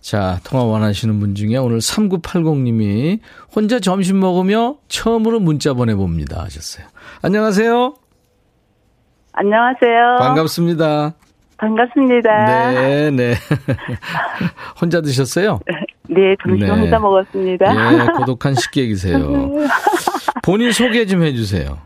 자, 0.00 0.40
통화 0.44 0.64
원하시는 0.64 1.20
분 1.20 1.34
중에 1.34 1.58
오늘 1.58 1.80
3980님이 1.80 3.18
혼자 3.54 3.80
점심 3.80 4.18
먹으며 4.18 4.76
처음으로 4.88 5.40
문자 5.40 5.74
보내봅니다 5.74 6.42
하셨어요. 6.42 6.86
안녕하세요. 7.20 7.96
안녕하세요. 9.34 10.16
반갑습니다. 10.20 11.27
반갑습니다. 11.58 12.70
네, 12.72 13.10
네. 13.10 13.34
혼자 14.80 15.00
드셨어요? 15.00 15.60
네, 16.08 16.36
점심 16.42 16.66
네. 16.66 16.70
혼자 16.70 16.98
먹었습니다. 16.98 17.72
네, 17.72 18.06
고독한 18.16 18.54
식객이세요. 18.54 19.18
본인 20.44 20.72
소개 20.72 21.04
좀 21.04 21.22
해주세요. 21.22 21.78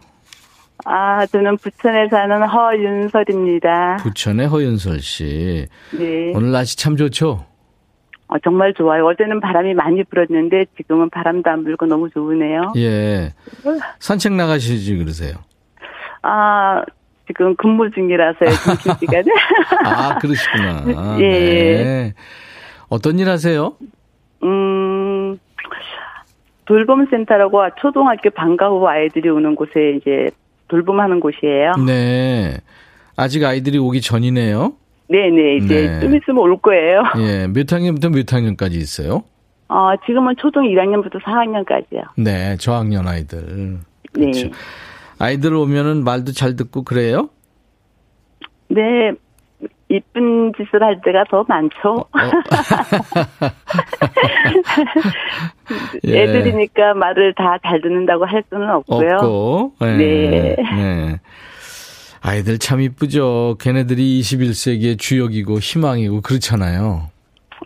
아, 0.85 1.24
저는 1.26 1.56
부천에 1.58 2.08
사는 2.08 2.42
허윤설입니다. 2.42 3.98
부천의 4.02 4.48
허윤설 4.48 5.00
씨. 5.00 5.66
네. 5.92 6.32
오늘 6.35 6.52
날씨 6.52 6.76
참 6.76 6.96
좋죠? 6.96 7.46
어, 8.28 8.38
정말 8.42 8.74
좋아요. 8.74 9.06
어제는 9.06 9.40
바람이 9.40 9.74
많이 9.74 10.02
불었는데 10.04 10.66
지금은 10.76 11.11
바람도 11.11 11.50
안 11.50 11.64
불고 11.64 11.87
너무 11.87 12.11
좋으네요. 12.11 12.72
예. 12.76 13.32
산책 14.00 14.32
나가시지 14.32 14.96
그러세요? 14.96 15.35
아, 16.22 16.82
지금 17.26 17.54
근무 17.56 17.90
중이라서요, 17.90 18.50
점심 18.64 18.92
시간에. 19.00 19.24
아, 19.85 20.18
그러시구나. 20.18 21.18
예. 21.20 21.28
네. 21.28 22.14
어떤 22.88 23.18
일 23.18 23.28
하세요? 23.28 23.74
음, 24.42 25.38
돌봄센터라고 26.64 27.62
초등학교 27.80 28.30
방과 28.30 28.68
후 28.68 28.87
아이들이 28.87 29.28
오는 29.28 29.54
곳에 29.54 29.96
이제 29.96 30.30
돌봄하는 30.68 31.20
곳이에요. 31.20 31.72
네. 31.87 32.58
아직 33.16 33.44
아이들이 33.44 33.78
오기 33.78 34.00
전이네요. 34.00 34.72
네네, 35.08 35.56
이제 35.56 35.87
네. 35.88 36.00
좀 36.00 36.16
있으면 36.16 36.38
올 36.38 36.56
거예요. 36.58 37.02
예, 37.18 37.46
몇 37.46 37.70
학년부터 37.70 38.08
몇 38.08 38.32
학년까지 38.32 38.78
있어요? 38.78 39.24
어, 39.68 39.90
지금은 40.06 40.37
초등 40.38 40.62
1학년부터 40.62 41.20
4학년까지요. 41.22 42.02
네, 42.16 42.56
저학년 42.56 43.06
아이들. 43.06 43.78
그렇죠. 44.12 44.46
네. 44.46 44.50
아이들 45.22 45.54
오면은 45.54 46.02
말도 46.02 46.32
잘 46.32 46.56
듣고 46.56 46.82
그래요? 46.82 47.28
네, 48.66 49.12
이쁜 49.88 50.52
짓을 50.56 50.82
할 50.82 51.00
때가 51.04 51.22
더 51.30 51.44
많죠. 51.48 51.90
어, 51.90 52.00
어. 52.00 52.08
예. 56.08 56.22
애들이니까 56.22 56.94
말을 56.94 57.35
다 57.35 57.56
잘 57.64 57.80
듣는다고 57.80 58.24
할 58.26 58.42
수는 58.50 58.68
없고요. 58.68 59.11
없고. 59.20 59.74
네. 59.80 59.96
네. 59.96 60.56
네. 60.56 61.20
아이들 62.20 62.58
참 62.58 62.80
이쁘죠. 62.80 63.58
걔네들이 63.61 64.20
21세기의 64.20 64.98
주역이고 64.98 65.61
희망이고 65.61 66.22
그렇잖아요. 66.22 67.12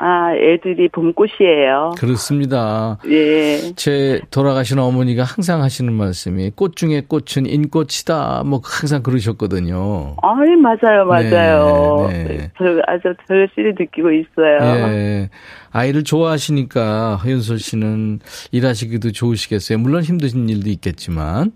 아, 0.01 0.35
애들이 0.35 0.89
봄꽃이에요. 0.89 1.95
그렇습니다. 1.99 2.99
예. 3.07 3.73
제 3.77 4.21
돌아가신 4.31 4.79
어머니가 4.79 5.25
항상 5.25 5.63
하시는 5.63 5.93
말씀이 5.93 6.51
꽃 6.55 6.77
중에 6.77 7.03
꽃은 7.09 7.47
인꽃이다. 7.47 8.45
뭐 8.47 8.61
항상 8.63 9.03
그러셨거든요. 9.03 10.17
아, 10.23 10.35
맞아요, 10.35 11.05
맞아요. 11.07 12.09
네, 12.11 12.25
네. 12.25 12.51
저 12.59 12.65
아주 12.87 13.15
절실히 13.27 13.75
느끼고 13.79 14.11
있어요. 14.13 14.59
예. 14.93 15.31
아이를 15.71 16.05
좋아하시니까 16.05 17.17
허윤솔 17.17 17.59
씨는 17.59 18.21
일하시기도 18.53 19.13
좋으시겠어요. 19.13 19.79
물론 19.79 20.03
힘드신 20.03 20.49
일도 20.49 20.71
있겠지만. 20.71 21.53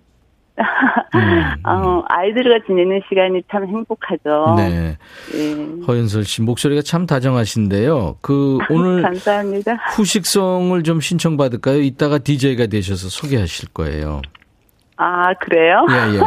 음. 1.15 1.67
어, 1.67 2.03
아이들과 2.09 2.65
지내는 2.67 3.01
시간이 3.09 3.43
참 3.51 3.67
행복하죠. 3.67 4.55
네. 4.57 4.97
예. 5.35 5.85
허연설 5.87 6.25
씨 6.25 6.43
목소리가 6.43 6.83
참 6.83 7.07
다정하신데요. 7.07 8.17
그 8.21 8.59
오늘 8.71 9.03
감사합니다. 9.03 9.75
후식성을 9.95 10.83
좀 10.83 11.01
신청받을까요? 11.01 11.81
이따가 11.83 12.19
DJ가 12.19 12.67
되셔서 12.67 13.09
소개하실 13.09 13.71
거예요. 13.71 14.23
아 14.97 15.33
그래요? 15.35 15.87
예 15.91 16.17
예. 16.17 16.21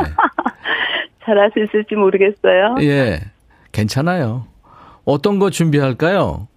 잘할 1.26 1.52
수 1.54 1.64
있을지 1.64 1.96
모르겠어요. 1.96 2.76
예, 2.82 3.20
괜찮아요. 3.72 4.46
어떤 5.06 5.40
거 5.40 5.50
준비할까요? 5.50 6.48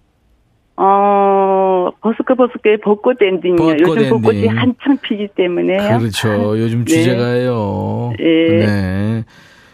어, 0.77 1.89
버스커 2.01 2.35
버스커의 2.35 2.79
벚꽃 2.81 3.17
엔딩이요. 3.21 3.71
요즘 3.79 3.97
엔딩. 3.97 4.09
벚꽃이 4.09 4.47
한창 4.47 4.97
피기 5.01 5.27
때문에요. 5.35 5.97
그렇죠. 5.97 6.57
요즘 6.59 6.85
네. 6.85 6.93
주제가예요. 6.93 8.13
네. 8.17 8.65
네. 8.65 9.23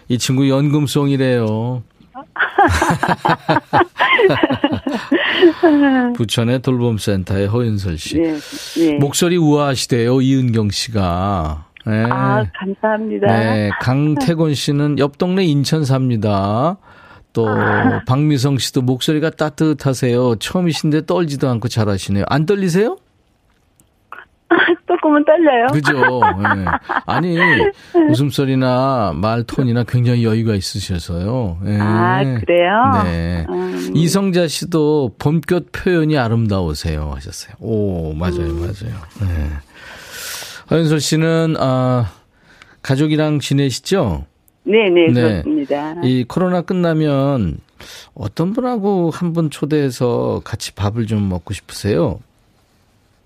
이 0.07 0.17
친구 0.17 0.49
연금송이래요. 0.49 1.83
부천의 6.15 6.61
돌봄센터의 6.61 7.47
허윤설 7.47 7.97
씨. 7.97 8.19
네, 8.19 8.33
네. 8.77 8.93
목소리 8.97 9.37
우아하시대요, 9.37 10.21
이은경 10.21 10.69
씨가. 10.69 11.65
네. 11.85 12.05
아, 12.09 12.45
감사합니다. 12.53 13.27
네, 13.27 13.69
강태곤 13.81 14.53
씨는 14.53 14.99
옆 14.99 15.17
동네 15.17 15.43
인천 15.43 15.83
삽니다. 15.83 16.77
또 17.33 17.49
아. 17.49 18.01
박미성 18.05 18.59
씨도 18.59 18.83
목소리가 18.83 19.31
따뜻하세요. 19.31 20.35
처음이신데 20.35 21.05
떨지도 21.05 21.49
않고 21.49 21.67
잘하시네요. 21.67 22.25
안 22.27 22.45
떨리세요? 22.45 22.97
조금은 24.87 25.25
떨려요. 25.25 25.67
그죠. 25.73 25.93
네. 25.93 26.65
아니 27.07 27.37
웃음소리나 28.09 29.13
말 29.15 29.43
톤이나 29.43 29.83
굉장히 29.83 30.23
여유가 30.23 30.53
있으셔서요. 30.53 31.57
네. 31.63 31.77
아 31.79 32.23
그래요? 32.39 33.03
네. 33.03 33.45
음. 33.49 33.91
이성자 33.95 34.47
씨도 34.47 35.15
봄꽃 35.17 35.71
표현이 35.71 36.17
아름다우세요 36.17 37.11
하셨어요. 37.15 37.55
오 37.59 38.13
맞아요 38.13 38.41
음. 38.41 38.59
맞아요. 38.59 38.95
네. 39.21 39.49
허연솔 40.69 40.99
씨는 40.99 41.55
아 41.59 42.11
가족이랑 42.83 43.39
지내시죠? 43.39 44.25
네네, 44.65 45.07
네, 45.07 45.13
그렇습니다. 45.13 45.95
이 46.03 46.23
코로나 46.25 46.61
끝나면 46.61 47.57
어떤 48.15 48.53
분하고 48.53 49.09
한 49.13 49.33
분 49.33 49.49
초대해서 49.49 50.41
같이 50.45 50.73
밥을 50.75 51.05
좀 51.05 51.27
먹고 51.29 51.53
싶으세요? 51.53 52.19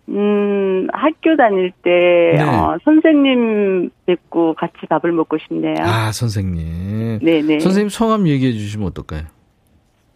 음, 0.09 0.87
학교 0.93 1.35
다닐 1.35 1.71
때, 1.83 1.89
네. 2.37 2.41
어, 2.41 2.77
선생님 2.85 3.89
뵙고 4.05 4.53
같이 4.55 4.73
밥을 4.89 5.11
먹고 5.11 5.37
싶네요. 5.37 5.75
아, 5.81 6.11
선생님. 6.13 7.19
네네. 7.19 7.41
네. 7.41 7.59
선생님 7.59 7.89
성함 7.89 8.25
얘기해 8.27 8.53
주시면 8.53 8.87
어떨까요? 8.87 9.23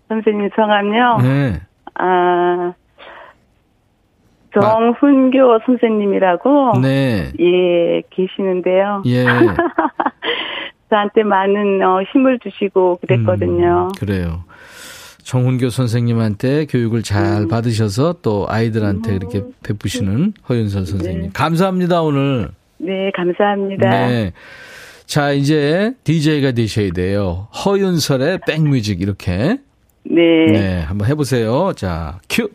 선생님 0.08 0.50
성함요? 0.56 1.18
네. 1.24 1.62
아, 1.96 2.74
정훈교 4.54 5.60
선생님이라고. 5.66 6.80
네. 6.82 7.32
예, 7.40 8.02
계시는데요. 8.10 9.04
예. 9.06 9.26
저한테 10.92 11.24
많은 11.24 11.82
어, 11.82 12.04
힘을 12.04 12.38
주시고 12.40 13.00
그랬거든요. 13.02 13.88
음, 13.88 13.92
그래요. 13.98 14.44
정훈교 15.24 15.70
선생님한테 15.70 16.66
교육을 16.66 17.04
잘 17.04 17.44
음. 17.44 17.48
받으셔서 17.48 18.18
또 18.22 18.46
아이들한테 18.50 19.16
이렇게 19.16 19.40
음. 19.40 19.54
베푸시는 19.64 20.34
허윤선 20.50 20.86
선생님. 20.86 21.22
네. 21.22 21.30
감사합니다, 21.34 22.02
오늘. 22.02 22.50
네, 22.78 23.12
감사합니다. 23.16 23.90
네. 23.90 24.34
자, 25.06 25.32
이제 25.32 25.94
DJ가 26.04 26.52
되셔야 26.52 26.92
돼요. 26.92 27.48
허윤설의 27.66 28.40
백뮤직 28.46 29.02
이렇게. 29.02 29.58
네. 30.04 30.46
네, 30.52 30.82
한번 30.82 31.08
해보세요. 31.08 31.74
자, 31.76 32.20
큐. 32.30 32.50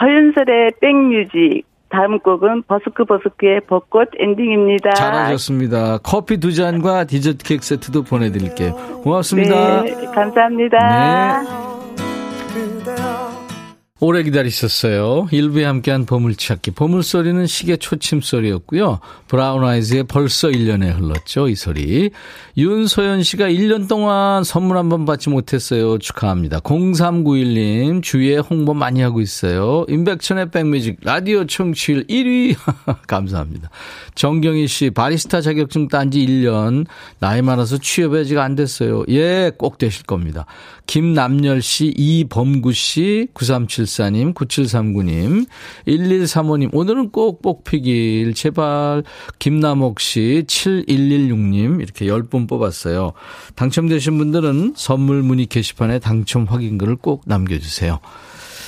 허윤설의 0.00 0.72
백뮤직. 0.80 1.64
다음 1.94 2.18
곡은 2.18 2.64
버스커 2.66 3.04
버스커의 3.04 3.60
벚꽃 3.68 4.08
엔딩입니다. 4.18 4.90
잘하셨습니다. 4.90 5.98
커피 5.98 6.38
두 6.38 6.52
잔과 6.52 7.04
디저트 7.04 7.44
케이크 7.44 7.64
세트도 7.64 8.02
보내드릴게요. 8.02 8.74
고맙습니다. 9.04 9.82
네, 9.82 9.94
감사합니다. 10.12 11.42
네. 11.42 11.73
오래 14.06 14.22
기다리셨어요. 14.22 15.28
일부에 15.30 15.64
함께한 15.64 16.04
보물찾기. 16.04 16.72
보물소리는 16.72 17.46
시계 17.46 17.78
초침소리였고요. 17.78 19.00
브라운 19.28 19.64
아이즈의 19.64 20.04
벌써 20.04 20.48
1년에 20.48 20.94
흘렀죠. 20.94 21.48
이 21.48 21.54
소리. 21.54 22.10
윤소연 22.58 23.22
씨가 23.22 23.48
1년 23.48 23.88
동안 23.88 24.44
선물 24.44 24.76
한 24.76 24.90
번 24.90 25.06
받지 25.06 25.30
못했어요. 25.30 25.96
축하합니다. 25.96 26.60
0391님 26.60 28.02
주위에 28.02 28.36
홍보 28.36 28.74
많이 28.74 29.00
하고 29.00 29.22
있어요. 29.22 29.86
임백천의 29.88 30.50
백뮤직 30.50 30.98
라디오 31.02 31.46
청취율 31.46 32.06
1위. 32.06 32.56
감사합니다. 33.08 33.70
정경희 34.14 34.68
씨 34.68 34.90
바리스타 34.90 35.40
자격증 35.40 35.88
딴 35.88 36.10
지 36.10 36.18
1년. 36.26 36.84
나이 37.20 37.40
많아서 37.40 37.78
아직 38.20 38.36
안 38.38 38.54
됐어요. 38.54 39.04
예, 39.08 39.50
꼭 39.56 39.78
되실 39.78 40.04
겁니다. 40.04 40.44
김남열 40.86 41.62
씨, 41.62 41.86
이범구 41.96 42.74
씨, 42.74 43.28
9374 43.32 43.93
님, 44.02 44.34
9739님, 44.34 45.46
1135님, 45.86 46.70
오늘은 46.72 47.10
꼭 47.10 47.42
뽑히길, 47.42 48.34
제발, 48.34 49.04
김남옥 49.38 50.00
씨, 50.00 50.44
7116님, 50.46 51.80
이렇게 51.80 52.06
10분 52.06 52.48
뽑았어요. 52.48 53.12
당첨되신 53.54 54.18
분들은 54.18 54.74
선물 54.76 55.22
문의 55.22 55.46
게시판에 55.46 55.98
당첨 55.98 56.44
확인글을 56.44 56.96
꼭 56.96 57.22
남겨주세요. 57.26 58.00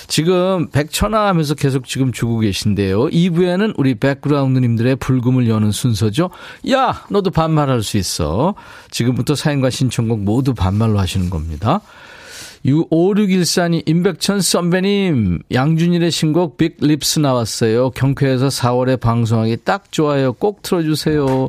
지금 0.08 0.68
백천화 0.70 1.26
하면서 1.26 1.54
계속 1.54 1.86
지금 1.86 2.12
주고 2.12 2.38
계신데요. 2.38 3.06
2부에는 3.06 3.74
우리 3.76 3.94
백그라운드님들의 3.96 4.96
불금을 4.96 5.48
여는 5.48 5.72
순서죠. 5.72 6.30
야, 6.70 7.04
너도 7.10 7.30
반말할 7.30 7.82
수 7.82 7.96
있어. 7.96 8.54
지금부터 8.90 9.34
사연과 9.34 9.70
신청곡 9.70 10.20
모두 10.20 10.54
반말로 10.54 10.98
하시는 10.98 11.28
겁니다. 11.28 11.80
5614님, 12.66 13.82
임백천 13.86 14.40
선배님, 14.40 15.42
양준일의 15.52 16.10
신곡 16.10 16.56
빅 16.56 16.76
립스 16.80 17.20
나왔어요. 17.20 17.90
경쾌해서 17.90 18.48
4월에 18.48 18.98
방송하기 18.98 19.58
딱 19.64 19.92
좋아요. 19.92 20.32
꼭 20.32 20.62
틀어주세요. 20.62 21.48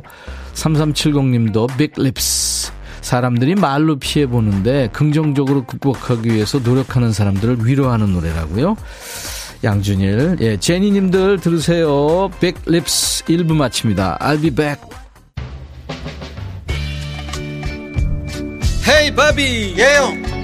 3370님도 0.54 1.76
빅 1.76 1.92
립스. 1.96 2.72
사람들이 3.00 3.54
말로 3.54 3.98
피해보는데 3.98 4.90
긍정적으로 4.92 5.64
극복하기 5.64 6.32
위해서 6.32 6.58
노력하는 6.58 7.12
사람들을 7.12 7.66
위로하는 7.66 8.12
노래라고요. 8.12 8.76
양준일, 9.64 10.36
예, 10.40 10.56
제니님들 10.56 11.40
들으세요. 11.40 12.30
빅 12.40 12.56
립스 12.66 13.24
1부 13.24 13.54
마칩니다. 13.54 14.18
I'll 14.20 14.40
be 14.40 14.50
back. 14.50 14.82
헤이 18.88 19.14
바비 19.14 19.74
예영 19.76 20.27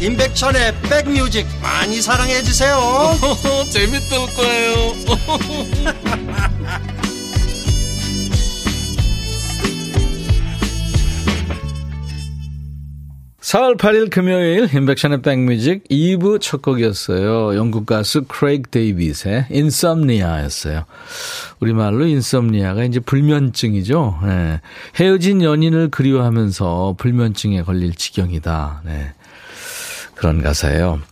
임백천의 0.00 0.74
백뮤직 0.82 1.46
많이 1.62 2.00
사랑해 2.02 2.42
주세요 2.42 2.78
재밌을 3.70 4.18
거예요 4.34 4.74
4월 13.54 13.76
8일 13.76 14.10
금요일 14.10 14.74
인백션의 14.74 15.22
백뮤직 15.22 15.86
2부 15.88 16.40
첫 16.40 16.60
곡이었어요. 16.60 17.54
영국 17.56 17.86
가수 17.86 18.24
크레이크 18.24 18.70
데이빗의 18.70 19.46
인썸니아였어요. 19.50 20.84
우리말로 21.60 22.06
인썸니아가 22.06 22.82
이제 22.82 22.98
불면증이죠. 22.98 24.18
네. 24.24 24.60
헤어진 24.96 25.42
연인을 25.42 25.90
그리워하면서 25.90 26.96
불면증에 26.98 27.62
걸릴 27.62 27.94
지경이다. 27.94 28.82
네. 28.86 29.12
그런 30.24 30.40
가사예요. 30.40 31.02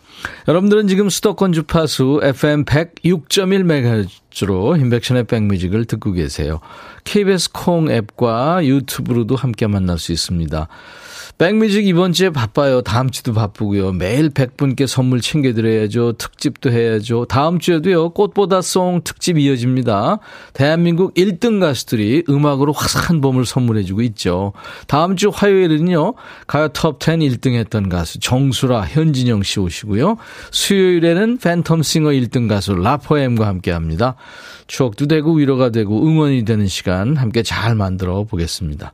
여러분들은 0.48 0.88
지금 0.88 1.10
수도권 1.10 1.52
주파수 1.52 2.20
FM 2.22 2.64
106.1MHz로 2.64 4.80
인백션의 4.80 5.24
백뮤직을 5.24 5.84
듣고 5.84 6.12
계세요. 6.12 6.60
KBS 7.04 7.52
콩 7.52 7.90
앱과 7.90 8.64
유튜브로도 8.64 9.36
함께 9.36 9.66
만날 9.66 9.98
수 9.98 10.12
있습니다. 10.12 10.66
백뮤직 11.38 11.86
이번 11.86 12.12
주에 12.12 12.30
바빠요. 12.30 12.82
다음 12.82 13.10
주도 13.10 13.32
바쁘고요. 13.32 13.92
매일 13.92 14.30
100분께 14.30 14.86
선물 14.86 15.20
챙겨드려야죠. 15.20 16.12
특집도 16.12 16.70
해야죠. 16.70 17.24
다음 17.24 17.58
주에도요. 17.58 18.10
꽃보다 18.10 18.62
송 18.62 19.00
특집 19.02 19.38
이어집니다. 19.38 20.18
대한민국 20.52 21.14
1등 21.14 21.60
가수들이 21.60 22.24
음악으로 22.28 22.72
화사한 22.72 23.20
봄을 23.20 23.44
선물해주고 23.44 24.02
있죠. 24.02 24.52
다음 24.86 25.16
주 25.16 25.30
화요일은요. 25.34 26.14
가요 26.46 26.68
톱10 26.68 27.38
1등 27.38 27.54
했던 27.54 27.88
가수 27.88 28.20
정수라, 28.20 28.82
현진영 28.82 29.42
씨 29.42 29.58
오시고요. 29.58 30.16
수요일에는 30.52 31.38
팬텀싱어 31.38 32.28
1등 32.28 32.48
가수 32.48 32.74
라퍼엠과 32.74 33.46
함께합니다. 33.46 34.14
추억도 34.66 35.06
되고 35.06 35.34
위로가 35.34 35.70
되고 35.70 36.06
응원이 36.06 36.44
되는 36.44 36.66
시간 36.66 37.16
함께 37.16 37.42
잘 37.42 37.74
만들어 37.74 38.24
보겠습니다. 38.24 38.92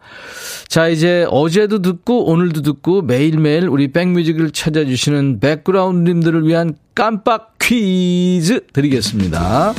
자, 0.66 0.88
이제 0.88 1.26
어제도 1.30 1.80
듣고 1.82 2.27
오늘도 2.28 2.60
듣고 2.60 3.00
매일매일 3.00 3.68
우리 3.68 3.88
백뮤직을 3.90 4.50
찾아주시는 4.50 5.40
백그라운드님들을 5.40 6.46
위한 6.46 6.74
깜빡 6.94 7.54
퀴즈 7.58 8.66
드리겠습니다. 8.74 9.72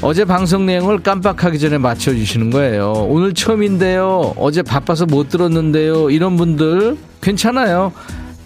어제 0.00 0.24
방송 0.24 0.64
내용을 0.64 1.02
깜빡하기 1.02 1.58
전에 1.58 1.76
맞춰주시는 1.76 2.48
거예요. 2.48 2.92
오늘 3.10 3.34
처음인데요. 3.34 4.32
어제 4.38 4.62
바빠서 4.62 5.04
못 5.04 5.28
들었는데요. 5.28 6.08
이런 6.08 6.38
분들 6.38 6.96
괜찮아요. 7.20 7.92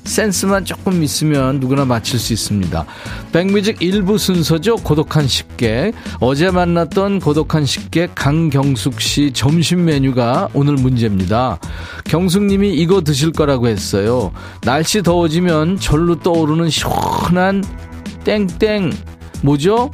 센스만 0.05 0.64
조금 0.64 1.03
있으면 1.03 1.61
누구나 1.61 1.85
맞힐 1.85 2.19
수 2.19 2.33
있습니다. 2.33 2.85
백뮤직 3.33 3.83
일부 3.83 4.19
순서죠. 4.19 4.77
고독한 4.77 5.27
식객. 5.27 5.95
어제 6.21 6.51
만났던 6.51 7.21
고독한 7.21 7.64
식객 7.64 8.14
강경숙 8.14 9.01
씨 9.01 9.33
점심 9.33 9.87
메뉴가 9.87 10.51
오늘 10.55 10.75
문제입니다. 10.75 11.59
경숙 12.05 12.45
님이 12.45 12.75
이거 12.75 13.01
드실 13.01 13.33
거라고 13.33 13.69
했어요. 13.69 14.33
날씨 14.62 15.03
더워지면 15.03 15.81
절로 15.81 16.19
떠오르는 16.21 16.71
시원한 16.71 17.64
땡땡 18.25 18.93
뭐죠? 19.43 19.90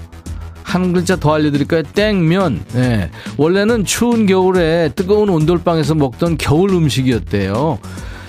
한 0.62 0.92
글자 0.92 1.16
더 1.16 1.34
알려드릴까요? 1.34 1.82
땡면. 1.82 2.64
네. 2.74 3.10
원래는 3.36 3.84
추운 3.84 4.26
겨울에 4.26 4.90
뜨거운 4.94 5.28
온돌방에서 5.28 5.96
먹던 5.96 6.38
겨울 6.38 6.70
음식이었대요. 6.70 7.80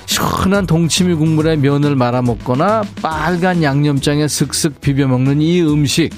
시원한 0.06 0.66
동치미 0.68 1.16
국물에 1.16 1.56
면을 1.56 1.96
말아 1.96 2.22
먹거나 2.22 2.84
빨간 3.02 3.64
양념장에 3.64 4.28
슥슥 4.28 4.82
비벼 4.82 5.08
먹는 5.08 5.42
이 5.42 5.62
음식. 5.62 6.10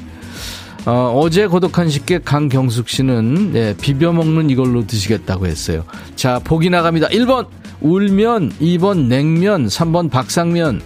어, 0.85 1.27
제 1.31 1.47
고독한 1.47 1.89
식객 1.89 2.25
강경숙 2.25 2.89
씨는 2.89 3.53
네, 3.53 3.75
비벼 3.79 4.11
먹는 4.11 4.49
이걸로 4.49 4.85
드시겠다고 4.85 5.47
했어요. 5.47 5.85
자, 6.15 6.39
보기 6.43 6.69
나갑니다. 6.69 7.07
1번 7.07 7.47
울면, 7.79 8.53
2번 8.61 9.07
냉면, 9.07 9.67
3번 9.67 10.09
박상면. 10.11 10.81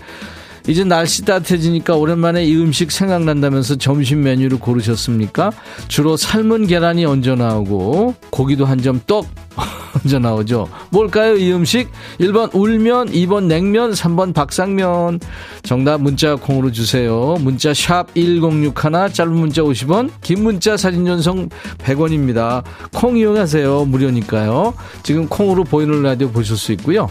이제 0.68 0.84
날씨 0.84 1.24
따뜻해지니까 1.24 1.96
오랜만에 1.96 2.44
이 2.44 2.56
음식 2.58 2.92
생각난다면서 2.92 3.78
점심 3.78 4.22
메뉴를 4.22 4.60
고르셨습니까? 4.60 5.52
주로 5.88 6.18
삶은 6.18 6.68
계란이 6.68 7.06
얹어 7.06 7.36
나오고 7.36 8.16
고기도 8.30 8.66
한 8.66 8.82
점 8.82 9.00
떡 9.08 9.26
얹어 10.06 10.20
나오죠. 10.20 10.68
뭘까요, 10.90 11.36
이 11.36 11.52
음식? 11.52 11.90
1번 12.20 12.54
울면, 12.54 13.12
2번 13.12 13.46
냉면, 13.46 13.92
3번 13.92 14.34
박상면. 14.34 15.20
정답 15.64 16.02
문자 16.02 16.36
콩으로 16.36 16.72
주세요. 16.72 17.36
문자 17.40 17.74
샵 17.74 18.14
1061, 18.16 19.14
짧은 19.14 19.34
문자 19.34 19.62
50원, 19.62 20.10
긴 20.22 20.44
문자 20.44 20.78
사진 20.78 21.06
전송 21.06 21.50
100원입니다. 21.80 22.64
콩 22.94 23.18
이용하세요. 23.18 23.86
무료니까요. 23.86 24.74
지금 25.04 25.28
콩으로 25.28 25.64
보이는 25.64 26.02
라디오 26.02 26.30
보실 26.30 26.58
수 26.58 26.72
있고요. 26.74 27.10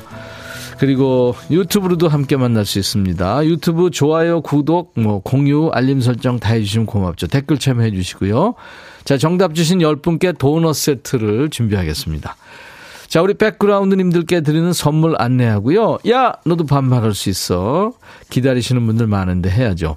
그리고 0.78 1.34
유튜브로도 1.50 2.08
함께 2.08 2.36
만날 2.36 2.66
수 2.66 2.78
있습니다. 2.78 3.46
유튜브 3.46 3.90
좋아요, 3.90 4.42
구독, 4.42 4.92
뭐 4.96 5.20
공유, 5.20 5.70
알림 5.72 6.00
설정 6.00 6.38
다 6.38 6.52
해주시면 6.52 6.86
고맙죠. 6.86 7.28
댓글 7.28 7.58
참여해 7.58 7.92
주시고요. 7.92 8.54
자, 9.04 9.16
정답 9.16 9.54
주신 9.54 9.78
10분께 9.78 10.36
도넛 10.36 10.74
세트를 10.74 11.48
준비하겠습니다. 11.50 12.36
자, 13.08 13.22
우리 13.22 13.34
백그라운드님들께 13.34 14.40
드리는 14.40 14.72
선물 14.72 15.14
안내하고요. 15.18 15.98
야, 16.10 16.34
너도 16.44 16.66
반말할 16.66 17.14
수 17.14 17.28
있어. 17.28 17.92
기다리시는 18.30 18.84
분들 18.86 19.06
많은데 19.06 19.50
해야죠. 19.50 19.96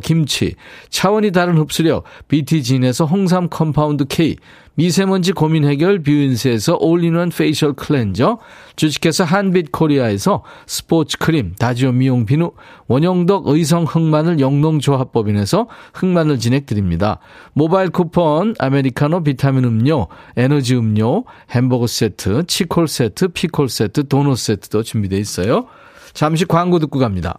김치, 0.00 0.54
차원이 0.90 1.32
다른 1.32 1.58
흡수력, 1.58 2.04
BT진에서 2.28 3.04
홍삼 3.04 3.48
compound 3.48 4.04
K, 4.06 4.36
미세먼지 4.76 5.32
고민 5.32 5.64
해결 5.64 6.02
뷰인스에서 6.02 6.78
all-in-one 6.80 7.30
facial 7.30 7.74
클렌저, 7.74 8.38
주식회사 8.76 9.24
한빛 9.24 9.70
코리아에서 9.70 10.42
스포츠 10.66 11.16
크림, 11.18 11.54
다지오 11.54 11.92
미용 11.92 12.26
비누, 12.26 12.52
원형덕 12.88 13.46
의성 13.46 13.84
흑마늘 13.84 14.40
영농조합법인에서 14.40 15.68
흑마늘 15.94 16.38
진액 16.38 16.66
드립니다. 16.66 17.20
모바일 17.52 17.90
쿠폰, 17.90 18.54
아메리카노 18.58 19.22
비타민 19.22 19.64
음료, 19.64 20.08
에너지 20.36 20.74
음료, 20.74 21.24
햄버거 21.50 21.86
세트, 21.86 22.46
치콜 22.46 22.88
세트, 22.88 23.28
피콜 23.28 23.68
세트, 23.68 24.08
도넛 24.08 24.38
세트도 24.38 24.82
준비되어 24.82 25.18
있어요. 25.18 25.66
잠시 26.14 26.44
광고 26.44 26.78
듣고 26.78 26.98
갑니다. 26.98 27.38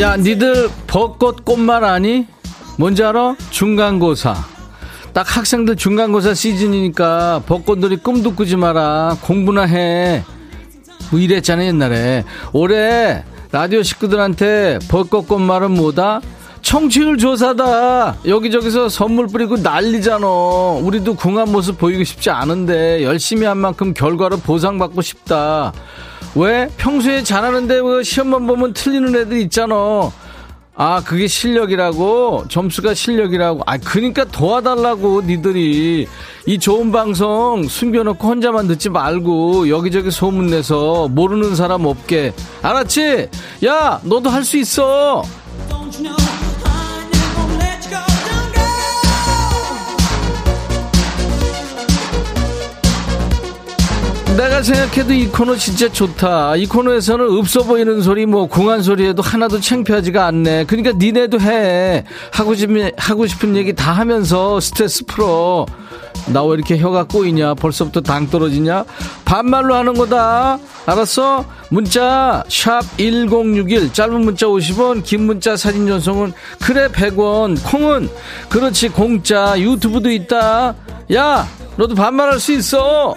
야, 0.00 0.16
니들 0.16 0.70
벚꽃 0.86 1.44
꽃말 1.44 1.82
아니? 1.82 2.24
뭔지 2.76 3.02
알아? 3.02 3.34
중간고사. 3.50 4.32
딱 5.12 5.36
학생들 5.36 5.74
중간고사 5.74 6.34
시즌이니까 6.34 7.42
벚꽃들이 7.46 7.96
꿈도 7.96 8.32
꾸지 8.36 8.56
마라. 8.56 9.16
공부나 9.22 9.62
해. 9.62 10.22
뭐 11.10 11.18
이랬잖아, 11.18 11.64
옛날에. 11.64 12.22
올해 12.52 13.24
라디오 13.50 13.82
식구들한테 13.82 14.78
벚꽃 14.88 15.26
꽃말은 15.26 15.72
뭐다? 15.72 16.20
청취율 16.62 17.18
조사다. 17.18 18.18
여기저기서 18.24 18.88
선물 18.88 19.26
뿌리고 19.26 19.56
난리잖아. 19.56 20.28
우리도 20.80 21.16
궁한 21.16 21.50
모습 21.50 21.76
보이고 21.76 22.04
싶지 22.04 22.30
않은데 22.30 23.02
열심히 23.02 23.46
한 23.46 23.58
만큼 23.58 23.94
결과로 23.94 24.36
보상받고 24.36 25.02
싶다. 25.02 25.72
왜? 26.38 26.68
평소에 26.76 27.24
잘하는데 27.24 27.80
왜 27.82 28.02
시험만 28.04 28.46
보면 28.46 28.72
틀리는 28.72 29.14
애들 29.14 29.38
있잖아. 29.42 29.74
아, 30.80 31.02
그게 31.04 31.26
실력이라고? 31.26 32.44
점수가 32.48 32.94
실력이라고? 32.94 33.62
아, 33.66 33.76
그니까 33.78 34.24
도와달라고, 34.24 35.22
니들이. 35.22 36.06
이 36.46 36.58
좋은 36.60 36.92
방송 36.92 37.64
숨겨놓고 37.64 38.28
혼자만 38.28 38.68
듣지 38.68 38.88
말고, 38.88 39.68
여기저기 39.68 40.12
소문내서 40.12 41.08
모르는 41.08 41.56
사람 41.56 41.84
없게. 41.84 42.32
알았지? 42.62 43.28
야, 43.66 44.00
너도 44.04 44.30
할 44.30 44.44
수 44.44 44.56
있어! 44.58 45.24
내가 54.38 54.62
생각해도 54.62 55.12
이 55.14 55.26
코너 55.26 55.56
진짜 55.56 55.90
좋다. 55.90 56.54
이 56.54 56.66
코너에서는 56.66 57.38
없어 57.38 57.64
보이는 57.64 58.00
소리, 58.02 58.24
뭐, 58.24 58.46
궁한 58.46 58.82
소리 58.84 59.04
해도 59.08 59.20
하나도 59.20 59.58
창피하지가 59.58 60.26
않네. 60.26 60.66
그러니까 60.66 60.92
니네도 60.96 61.40
해. 61.40 62.04
하고 62.32 62.54
싶은, 62.54 62.92
하고 62.96 63.26
싶은 63.26 63.56
얘기 63.56 63.72
다 63.74 63.90
하면서 63.90 64.60
스트레스 64.60 65.04
풀어. 65.06 65.66
나 66.32 66.44
왜 66.44 66.54
이렇게 66.54 66.78
혀가 66.78 67.04
꼬이냐? 67.04 67.54
벌써부터 67.54 68.00
당 68.02 68.30
떨어지냐? 68.30 68.84
반말로 69.24 69.74
하는 69.74 69.94
거다. 69.94 70.58
알았어? 70.86 71.44
문자, 71.70 72.44
샵 72.48 72.82
1061. 72.96 73.92
짧은 73.92 74.20
문자 74.20 74.46
50원, 74.46 75.02
긴 75.02 75.26
문자 75.26 75.56
사진 75.56 75.88
전송은 75.88 76.32
그래 76.60 76.86
100원. 76.86 77.58
콩은, 77.68 78.08
그렇지, 78.48 78.90
공짜. 78.90 79.58
유튜브도 79.58 80.12
있다. 80.12 80.76
야! 81.12 81.48
너도 81.76 81.96
반말할 81.96 82.38
수 82.38 82.52
있어! 82.52 83.16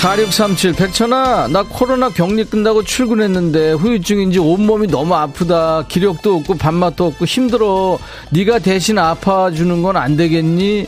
4637 0.00 0.74
백천아 0.74 1.48
나 1.48 1.62
코로나 1.62 2.10
격리 2.10 2.44
끝나고 2.44 2.82
출근했는데 2.84 3.72
후유증인지 3.72 4.38
온몸이 4.38 4.88
너무 4.88 5.14
아프다. 5.14 5.84
기력도 5.88 6.36
없고 6.36 6.58
밥맛도 6.58 7.06
없고 7.06 7.24
힘들어. 7.24 7.98
네가 8.30 8.58
대신 8.58 8.98
아파주는 8.98 9.82
건 9.82 9.96
안 9.96 10.16
되겠니? 10.18 10.86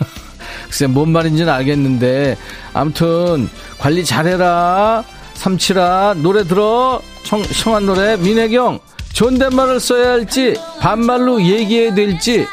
글쎄 0.64 0.86
뭔 0.86 1.10
말인지는 1.10 1.52
알겠는데. 1.52 2.38
아무튼 2.72 3.50
관리 3.78 4.02
잘해라. 4.02 5.04
삼칠아 5.34 6.14
노래 6.16 6.42
들어. 6.42 7.02
청, 7.24 7.42
청한 7.42 7.84
노래. 7.84 8.16
민혜경 8.16 8.80
존댓말을 9.12 9.78
써야 9.78 10.12
할지 10.12 10.54
반말로 10.80 11.42
얘기해야 11.42 11.94
될지 11.94 12.46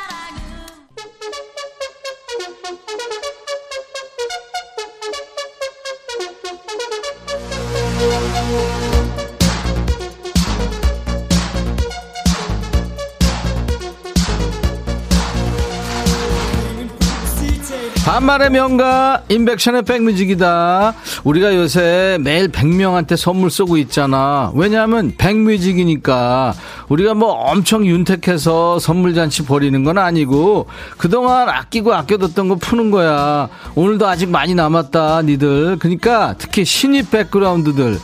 반말의 18.05 18.51
명가 18.51 19.23
인백션의 19.29 19.81
백뮤직이다. 19.81 20.93
우리가 21.23 21.55
요새 21.55 22.17
매일 22.21 22.49
100명한테 22.49 23.17
선물 23.17 23.49
쏘고 23.49 23.77
있잖아. 23.77 24.51
왜냐하면 24.55 25.13
백뮤직이니까 25.17 26.53
우리가 26.87 27.15
뭐 27.15 27.31
엄청 27.31 27.85
윤택해서 27.85 28.77
선물 28.77 29.15
잔치 29.15 29.43
벌이는 29.43 29.83
건 29.83 29.97
아니고 29.97 30.67
그동안 30.97 31.49
아끼고 31.49 31.93
아껴뒀던 31.93 32.47
거 32.47 32.55
푸는 32.55 32.91
거야. 32.91 33.49
오늘도 33.73 34.07
아직 34.07 34.29
많이 34.29 34.53
남았다 34.53 35.23
니들. 35.23 35.77
그러니까 35.79 36.35
특히 36.37 36.63
신입 36.63 37.09
백그라운드들 37.09 37.97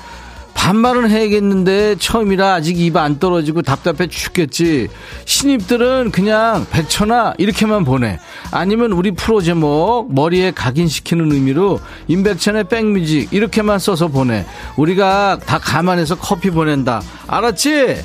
반말은 0.61 1.09
해야겠는데 1.09 1.95
처음이라 1.95 2.53
아직 2.53 2.79
입 2.79 2.95
안 2.95 3.17
떨어지고 3.17 3.63
답답해 3.63 4.05
죽겠지. 4.07 4.89
신입들은 5.25 6.11
그냥 6.11 6.67
백천아 6.69 7.33
이렇게만 7.39 7.83
보내. 7.83 8.19
아니면 8.51 8.91
우리 8.91 9.09
프로 9.09 9.41
제목 9.41 10.13
머리에 10.13 10.51
각인시키는 10.51 11.31
의미로 11.31 11.79
임백천의 12.07 12.65
백뮤직 12.65 13.33
이렇게만 13.33 13.79
써서 13.79 14.07
보내. 14.07 14.45
우리가 14.77 15.39
다 15.43 15.57
감안해서 15.57 16.19
커피 16.19 16.51
보낸다. 16.51 17.01
알았지? 17.25 18.03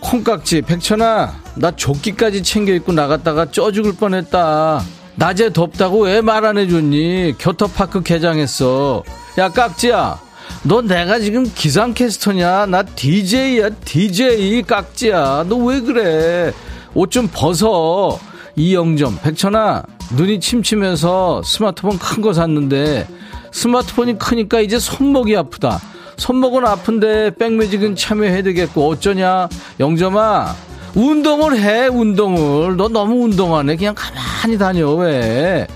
콩깍지 0.00 0.62
백천아 0.62 1.34
나 1.56 1.70
조끼까지 1.72 2.44
챙겨 2.44 2.72
입고 2.74 2.92
나갔다가 2.92 3.50
쪄 3.50 3.72
죽을 3.72 3.94
뻔했다. 3.96 4.80
낮에 5.16 5.52
덥다고 5.52 6.04
왜 6.04 6.20
말 6.20 6.44
안 6.44 6.56
해줬니? 6.56 7.34
겨터파크 7.38 8.02
개장했어. 8.04 9.02
야 9.38 9.48
깍지야 9.48 10.20
너 10.62 10.80
내가 10.82 11.18
지금 11.18 11.44
기상캐스터냐? 11.54 12.66
나 12.66 12.82
DJ야, 12.82 13.70
DJ 13.84 14.62
깍지야. 14.62 15.44
너 15.48 15.56
왜 15.56 15.80
그래? 15.80 16.52
옷 16.94 17.10
좀 17.10 17.28
벗어. 17.32 18.18
이영점, 18.56 19.18
백천아, 19.20 19.82
눈이 20.16 20.38
침침해서 20.40 21.42
스마트폰 21.44 21.98
큰 21.98 22.22
거 22.22 22.32
샀는데 22.32 23.06
스마트폰이 23.52 24.18
크니까 24.18 24.60
이제 24.60 24.78
손목이 24.78 25.36
아프다. 25.36 25.80
손목은 26.16 26.64
아픈데 26.64 27.32
백뮤직은 27.36 27.96
참여해야 27.96 28.42
되겠고 28.42 28.88
어쩌냐? 28.88 29.48
영점아, 29.80 30.54
운동을 30.94 31.58
해, 31.58 31.88
운동을. 31.88 32.76
너 32.76 32.88
너무 32.88 33.24
운동 33.24 33.56
안 33.56 33.68
해. 33.68 33.74
그냥 33.76 33.94
가만히 33.96 34.56
다녀, 34.56 34.90
왜? 34.92 35.66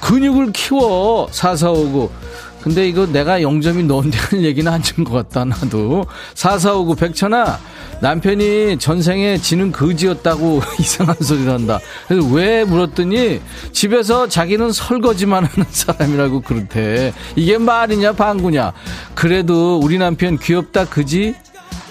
근육을 0.00 0.52
키워, 0.52 1.26
사사오고. 1.32 2.21
근데 2.62 2.86
이거 2.88 3.06
내가 3.06 3.42
영점이 3.42 3.82
너한테 3.84 4.18
하는 4.18 4.44
얘기는 4.44 4.70
안준 4.70 5.04
것 5.04 5.12
같다, 5.12 5.44
나도. 5.44 6.06
사사오고, 6.34 6.94
백천아, 6.94 7.58
남편이 8.00 8.78
전생에 8.78 9.38
지는 9.38 9.72
거지였다고 9.72 10.60
이상한 10.78 11.16
소리를 11.20 11.52
한다. 11.52 11.78
그래서 12.06 12.26
왜 12.28 12.64
물었더니 12.64 13.40
집에서 13.72 14.28
자기는 14.28 14.72
설거지만 14.72 15.44
하는 15.44 15.66
사람이라고 15.70 16.40
그렇대. 16.42 17.12
이게 17.36 17.58
말이냐 17.58 18.12
방구냐. 18.12 18.72
그래도 19.14 19.78
우리 19.78 19.98
남편 19.98 20.38
귀엽다 20.38 20.84
그지? 20.86 21.34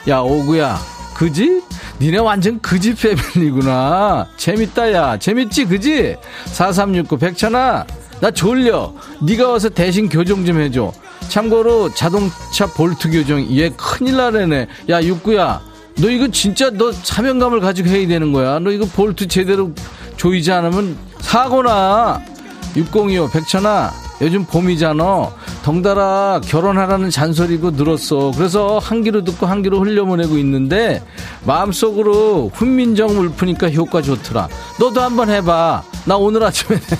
야 0.07 0.19
오구야 0.19 0.79
그지? 1.15 1.61
니네 2.01 2.17
완전 2.17 2.59
그지 2.61 2.95
패밀리구나. 2.95 4.27
재밌다 4.35 4.91
야 4.91 5.17
재밌지 5.17 5.65
그지? 5.65 6.15
4369 6.45 7.17
백천아 7.19 7.85
나 8.21 8.29
졸려. 8.31 8.93
네가 9.21 9.49
와서 9.49 9.67
대신 9.67 10.07
교정 10.07 10.45
좀 10.45 10.61
해줘. 10.61 10.93
참고로 11.27 11.93
자동차 11.93 12.67
볼트 12.67 13.11
교정 13.11 13.41
얘 13.57 13.69
큰일 13.69 14.15
나래네. 14.17 14.67
야 14.89 15.03
육구야 15.03 15.61
너 15.97 16.09
이거 16.09 16.27
진짜 16.29 16.69
너 16.69 16.91
사명감을 16.91 17.59
가지고 17.59 17.89
해야 17.89 18.07
되는 18.07 18.31
거야. 18.31 18.59
너 18.59 18.71
이거 18.71 18.85
볼트 18.85 19.27
제대로 19.27 19.71
조이지 20.17 20.51
않으면 20.51 20.97
사고나. 21.19 22.21
6025 22.75 23.29
백천아 23.31 23.91
요즘 24.21 24.45
봄이잖아. 24.45 25.29
덩달아 25.63 26.41
결혼하라는 26.45 27.09
잔소리고 27.09 27.71
늘었어. 27.71 28.31
그래서 28.35 28.77
한 28.77 29.03
귀로 29.03 29.23
듣고 29.23 29.47
한 29.47 29.63
귀로 29.63 29.79
흘려보내고 29.81 30.37
있는데 30.37 31.03
마음속으로 31.45 32.51
훈민정 32.53 33.09
울프니까 33.09 33.71
효과 33.71 34.01
좋더라. 34.01 34.47
너도 34.79 35.01
한번 35.01 35.29
해봐. 35.31 35.83
나 36.05 36.17
오늘 36.17 36.43
아침에 36.43 36.79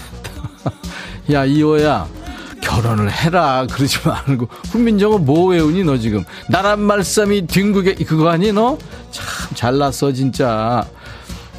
야 1.32 1.45
이호야. 1.45 2.07
결혼을 2.61 3.11
해라. 3.11 3.65
그러지 3.71 3.97
말고. 4.07 4.47
훈민정은 4.71 5.25
뭐 5.25 5.47
외우니 5.47 5.84
너 5.84 5.97
지금? 5.97 6.23
나란 6.49 6.79
말씀이 6.82 7.47
뒹구게 7.47 7.95
그거 8.05 8.29
아니 8.29 8.51
너? 8.51 8.77
참 9.11 9.25
잘났어 9.55 10.11
진짜 10.11 10.86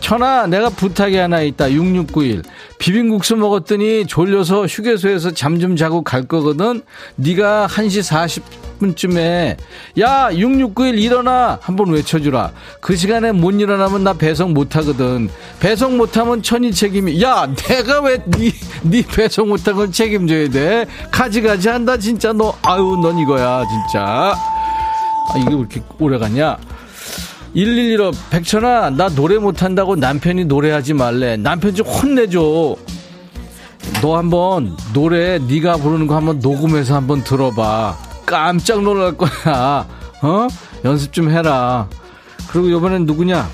천아 0.02 0.48
내가 0.48 0.68
부탁이 0.68 1.16
하나 1.16 1.40
있다. 1.42 1.70
6691 1.72 2.42
비빔국수 2.78 3.36
먹었더니 3.36 4.04
졸려서 4.06 4.66
휴게소에서 4.66 5.30
잠 5.30 5.60
좀 5.62 5.76
자고 5.76 6.02
갈 6.02 6.26
거거든. 6.26 6.82
네가 7.14 7.68
1시 7.70 8.42
40분쯤에 8.80 9.56
야 10.00 10.28
6691 10.32 10.98
일어나. 10.98 11.56
한번 11.62 11.92
외쳐주라. 11.92 12.50
그 12.80 12.96
시간에 12.96 13.30
못 13.30 13.52
일어나면 13.52 14.02
나 14.02 14.12
배송 14.14 14.52
못하거든. 14.54 15.28
배송 15.60 15.96
못하면 15.96 16.42
천이 16.42 16.72
책임이 16.72 17.22
야 17.22 17.46
내가 17.54 18.00
왜네 18.00 18.50
네 18.82 19.02
배송 19.06 19.50
못한 19.50 19.76
건 19.76 19.92
책임져야 19.92 20.48
돼? 20.48 20.86
가지가지 21.12 21.68
한다 21.68 21.96
진짜. 21.96 22.32
너 22.32 22.58
아유 22.62 22.98
넌 23.00 23.18
이거야 23.18 23.62
진짜. 23.68 24.34
아 24.34 25.38
이게 25.38 25.48
왜 25.54 25.58
이렇게 25.60 25.80
오래 26.00 26.18
갔냐 26.18 26.56
1115 27.54 28.12
백천아 28.30 28.90
나 28.90 29.08
노래 29.08 29.36
못한다고 29.38 29.96
남편이 29.96 30.46
노래하지 30.46 30.94
말래. 30.94 31.36
남편 31.36 31.74
좀 31.74 31.86
혼내줘. 31.86 32.76
너 34.00 34.16
한번 34.16 34.76
노래 34.92 35.38
네가 35.38 35.76
부르는 35.76 36.06
거 36.06 36.16
한번 36.16 36.38
녹음해서 36.38 36.94
한번 36.96 37.22
들어봐. 37.22 37.96
깜짝 38.24 38.82
놀랄 38.82 39.16
거야. 39.16 39.86
어? 40.22 40.48
연습 40.84 41.12
좀 41.12 41.30
해라. 41.30 41.88
그리고 42.50 42.68
이번엔 42.68 43.04
누구냐 43.06 43.48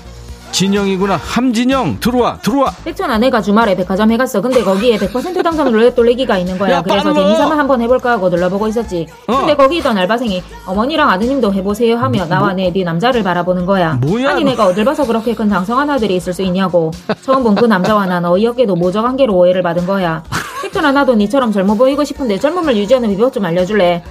진영이구나. 0.51 1.15
함진영 1.17 1.99
들어와 1.99 2.37
들어와. 2.41 2.71
백천 2.83 3.09
아 3.11 3.17
내가 3.17 3.41
주말에 3.41 3.75
백화점 3.75 4.11
해갔어. 4.11 4.41
근데 4.41 4.63
거기에 4.63 4.97
100% 4.97 5.43
당첨 5.43 5.71
룰렛 5.71 5.95
돌리기가 5.95 6.37
있는 6.37 6.57
거야. 6.57 6.77
야, 6.77 6.81
그래서 6.81 7.13
빨리 7.13 7.15
재미삼아 7.25 7.57
한번 7.57 7.81
해볼까 7.81 8.11
하고 8.11 8.29
눌러보고 8.29 8.67
있었지. 8.67 9.07
어. 9.27 9.37
근데 9.37 9.55
거기 9.55 9.77
있던 9.77 9.97
알바생이 9.97 10.41
어머니랑 10.65 11.09
아드님도 11.09 11.53
해보세요 11.53 11.97
하며 11.97 12.25
나와 12.25 12.53
내네 12.53 12.83
남자를 12.83 13.23
바라보는 13.23 13.65
거야. 13.65 13.93
뭐야, 14.01 14.31
아니 14.31 14.43
너. 14.43 14.51
내가 14.51 14.65
어딜 14.65 14.85
봐서 14.85 15.05
그렇게 15.05 15.33
큰 15.35 15.49
장성한 15.49 15.89
아들이 15.89 16.15
있을 16.15 16.33
수 16.33 16.41
있냐고. 16.41 16.91
처음 17.23 17.43
본 17.43 17.55
그 17.59 17.65
남자와 17.65 18.05
난 18.05 18.23
어이없게도 18.23 18.75
모적 18.75 19.03
관계로 19.03 19.35
오해를 19.35 19.61
받은 19.63 19.85
거야. 19.85 20.23
백천아 20.61 20.91
나도 20.93 21.15
니처럼 21.15 21.51
젊어 21.51 21.73
보이고 21.75 22.03
싶은데 22.03 22.37
젊음을 22.39 22.77
유지하는 22.77 23.09
비법 23.09 23.33
좀 23.33 23.43
알려줄래? 23.45 24.01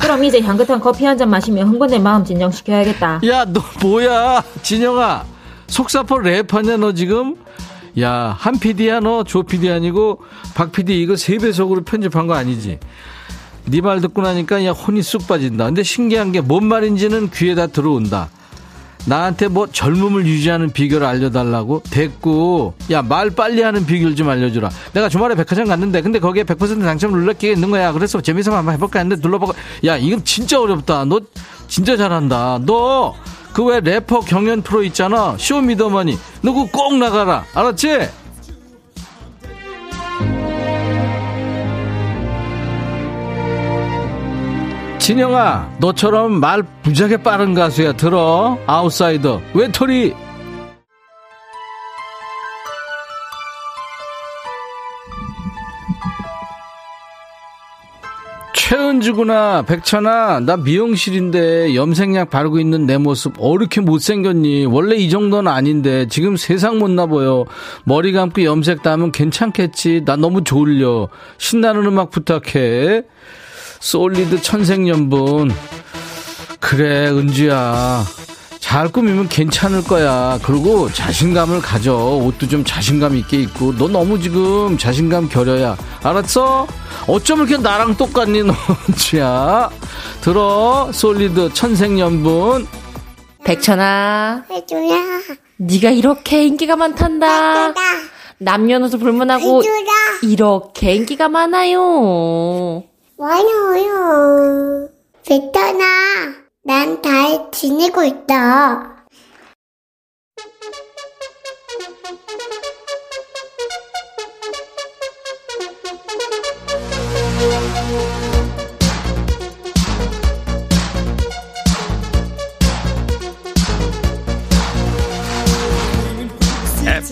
그럼 0.00 0.24
이제 0.24 0.40
향긋한 0.40 0.80
커피 0.80 1.04
한 1.04 1.16
잔 1.18 1.28
마시며 1.30 1.64
흥분된 1.64 2.02
마음 2.02 2.24
진정시켜야겠다. 2.24 3.20
야 3.26 3.44
너 3.46 3.60
뭐야? 3.82 4.42
진영아 4.62 5.24
속사포 5.66 6.16
랩하냐 6.16 6.78
너 6.78 6.92
지금? 6.92 7.36
야 8.00 8.34
한 8.38 8.58
PD야 8.58 9.00
너 9.00 9.22
조 9.24 9.42
PD 9.44 9.70
아니고 9.70 10.20
박 10.54 10.72
PD 10.72 11.00
이거 11.00 11.14
세 11.16 11.38
배속으로 11.38 11.82
편집한 11.84 12.26
거 12.26 12.34
아니지? 12.34 12.78
네 13.66 13.80
말 13.80 14.00
듣고 14.00 14.20
나니까 14.22 14.64
야 14.64 14.72
혼이 14.72 15.02
쑥 15.02 15.26
빠진다. 15.26 15.64
근데 15.66 15.82
신기한 15.82 16.32
게 16.32 16.40
뭔 16.42 16.64
말인지는 16.66 17.30
귀에다 17.30 17.68
들어온다. 17.68 18.28
나한테 19.06 19.48
뭐 19.48 19.66
젊음을 19.66 20.26
유지하는 20.26 20.70
비결을 20.72 21.06
알려달라고? 21.06 21.82
됐고. 21.90 22.74
야 22.90 23.02
말 23.02 23.30
빨리 23.30 23.62
하는 23.62 23.86
비결 23.86 24.16
좀 24.16 24.28
알려주라. 24.28 24.70
내가 24.92 25.08
주말에 25.08 25.34
백화점 25.34 25.66
갔는데 25.66 26.02
근데 26.02 26.18
거기에 26.18 26.42
100% 26.44 26.82
당첨 26.82 27.12
눌렀기가 27.12 27.52
있는 27.54 27.70
거야. 27.70 27.92
그래서 27.92 28.20
재미삼아 28.20 28.58
한번 28.58 28.74
해볼까 28.74 28.98
했는데 28.98 29.22
눌러보고 29.26 29.54
야 29.86 29.96
이건 29.96 30.24
진짜 30.24 30.60
어렵다. 30.60 31.04
너 31.06 31.20
진짜 31.68 31.96
잘한다. 31.96 32.60
너 32.66 33.14
그왜 33.54 33.80
래퍼 33.80 34.20
경연 34.20 34.62
프로 34.62 34.82
있잖아. 34.82 35.36
쇼미더머니. 35.38 36.18
너 36.42 36.52
그거 36.52 36.68
꼭 36.70 36.96
나가라. 36.98 37.44
알았지? 37.54 38.08
진영아 44.98 45.70
너처럼 45.78 46.32
말 46.40 46.64
무지하게 46.82 47.18
빠른 47.18 47.54
가수야 47.54 47.92
들어. 47.92 48.58
아웃사이더. 48.66 49.40
외톨이 49.54 50.14
최은주구나 58.64 59.60
백천아 59.66 60.40
나 60.40 60.56
미용실인데 60.56 61.74
염색약 61.74 62.30
바르고 62.30 62.58
있는 62.58 62.86
내 62.86 62.96
모습 62.96 63.34
어 63.38 63.54
이렇게 63.56 63.82
못생겼니? 63.82 64.64
원래 64.64 64.96
이 64.96 65.10
정도는 65.10 65.52
아닌데 65.52 66.06
지금 66.08 66.38
세상 66.38 66.78
못나 66.78 67.04
보여. 67.04 67.44
머리 67.84 68.12
감고 68.12 68.42
염색 68.42 68.82
다 68.82 68.92
하면 68.92 69.12
괜찮겠지? 69.12 70.06
나 70.06 70.16
너무 70.16 70.44
졸려. 70.44 71.10
신나는 71.36 71.84
음악 71.84 72.08
부탁해. 72.08 73.02
솔리드 73.80 74.40
천생연분. 74.40 75.50
그래 76.58 77.08
은주야 77.10 78.02
잘 78.74 78.88
꾸미면 78.88 79.28
괜찮을 79.28 79.84
거야 79.84 80.36
그리고 80.42 80.90
자신감을 80.90 81.60
가져 81.60 81.94
옷도 81.94 82.48
좀 82.48 82.64
자신감 82.64 83.14
있게 83.14 83.42
입고 83.42 83.76
너 83.76 83.86
너무 83.86 84.20
지금 84.20 84.76
자신감 84.76 85.28
결여야 85.28 85.76
알았어? 86.02 86.66
어쩜 87.06 87.38
이렇게 87.38 87.56
나랑 87.56 87.96
똑같니 87.96 88.42
너 88.42 88.52
은주야 88.90 89.70
들어 90.22 90.90
솔리드 90.92 91.52
천생연분 91.52 92.66
백천아, 93.44 94.46
해줘라. 94.50 95.20
네가 95.58 95.90
이렇게 95.90 96.44
인기가 96.44 96.74
많단다. 96.74 97.74
남녀노소 98.38 98.98
불문하고 98.98 99.62
해줘라. 99.62 99.84
이렇게 100.24 100.94
인기가 100.94 101.28
많아요. 101.28 102.82
많아요. 103.18 104.88
베터나, 105.28 106.43
난 106.66 107.02
잘 107.02 107.50
지내고 107.52 108.02
있다. 108.04 109.04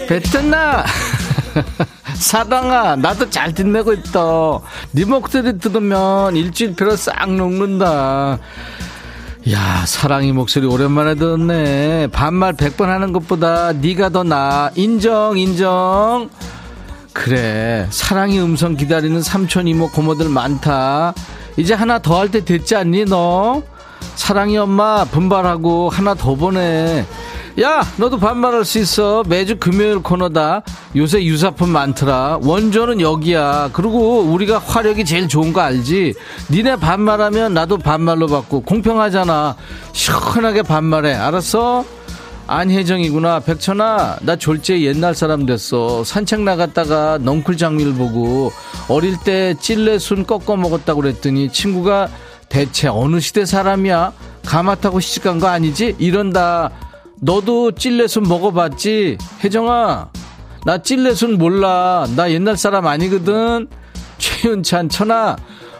베트나? 0.08 0.84
사랑아 2.14 2.96
나도 2.96 3.28
잘 3.30 3.52
듣내고 3.52 3.92
있다 3.92 4.20
네 4.92 5.04
목소리 5.04 5.58
들으면 5.58 6.36
일주일 6.36 6.74
피로 6.74 6.96
싹 6.96 7.30
녹는다 7.34 8.38
야 9.50 9.84
사랑이 9.86 10.32
목소리 10.32 10.66
오랜만에 10.66 11.16
듣네. 11.16 12.08
반말 12.12 12.52
100번 12.54 12.86
하는 12.86 13.12
것보다 13.12 13.72
네가 13.72 14.10
더 14.10 14.22
나아 14.22 14.70
인정 14.76 15.36
인정. 15.36 16.30
그래 17.12 17.86
사랑이 17.90 18.40
음성 18.40 18.76
기다리는 18.76 19.20
삼촌 19.20 19.66
이모 19.66 19.90
고모들 19.90 20.28
많다. 20.28 21.12
이제 21.56 21.74
하나 21.74 21.98
더 21.98 22.18
할 22.20 22.28
때 22.30 22.44
됐지 22.44 22.76
않니 22.76 23.04
너 23.06 23.62
사랑이 24.14 24.56
엄마. 24.58 25.04
분발하고 25.04 25.90
하나 25.90 26.14
더 26.14 26.34
보내. 26.34 27.04
야 27.60 27.82
너도 27.96 28.18
반말할 28.18 28.64
수 28.64 28.78
있어. 28.78 29.22
매주 29.26 29.58
금요일 29.58 29.98
코너다. 29.98 30.62
요새 30.96 31.22
유사품 31.22 31.68
많더라. 31.70 32.38
원조는 32.42 33.00
여기야. 33.00 33.70
그리고 33.72 34.20
우리가 34.20 34.58
화력이 34.58 35.04
제일 35.04 35.28
좋은 35.28 35.52
거 35.52 35.60
알지? 35.60 36.14
니네 36.50 36.76
반말하면 36.76 37.52
나도 37.52 37.78
반말로 37.78 38.26
받고 38.26 38.62
공평하잖아. 38.62 39.56
시원하게 39.92 40.62
반말해. 40.62 41.12
알았어? 41.14 41.84
안혜정이구나. 42.46 43.40
백천아 43.40 44.18
나 44.22 44.36
졸지에 44.36 44.82
옛날 44.82 45.14
사람 45.14 45.46
됐어. 45.46 46.04
산책 46.04 46.40
나갔다가 46.40 47.18
넝쿨 47.20 47.56
장미를 47.56 47.94
보고 47.94 48.50
어릴 48.88 49.16
때 49.18 49.54
찔레순 49.60 50.26
꺾어 50.26 50.56
먹었다고 50.56 51.02
그랬더니 51.02 51.50
친구가 51.50 52.08
대체 52.52 52.86
어느 52.88 53.18
시대 53.18 53.46
사람이야 53.46 54.12
가마 54.44 54.74
타고 54.74 55.00
시집간 55.00 55.38
거 55.40 55.46
아니지 55.48 55.96
이런다 55.98 56.70
너도 57.22 57.72
찔레순 57.72 58.24
먹어봤지? 58.24 59.16
혜정아, 59.42 60.10
나 60.66 60.78
찔레순 60.82 61.38
몰라. 61.38 62.04
나 62.16 62.30
옛날 62.32 62.56
사람 62.56 62.88
아니거든. 62.88 63.68
최윤찬, 64.18 64.88
천아, 64.88 65.36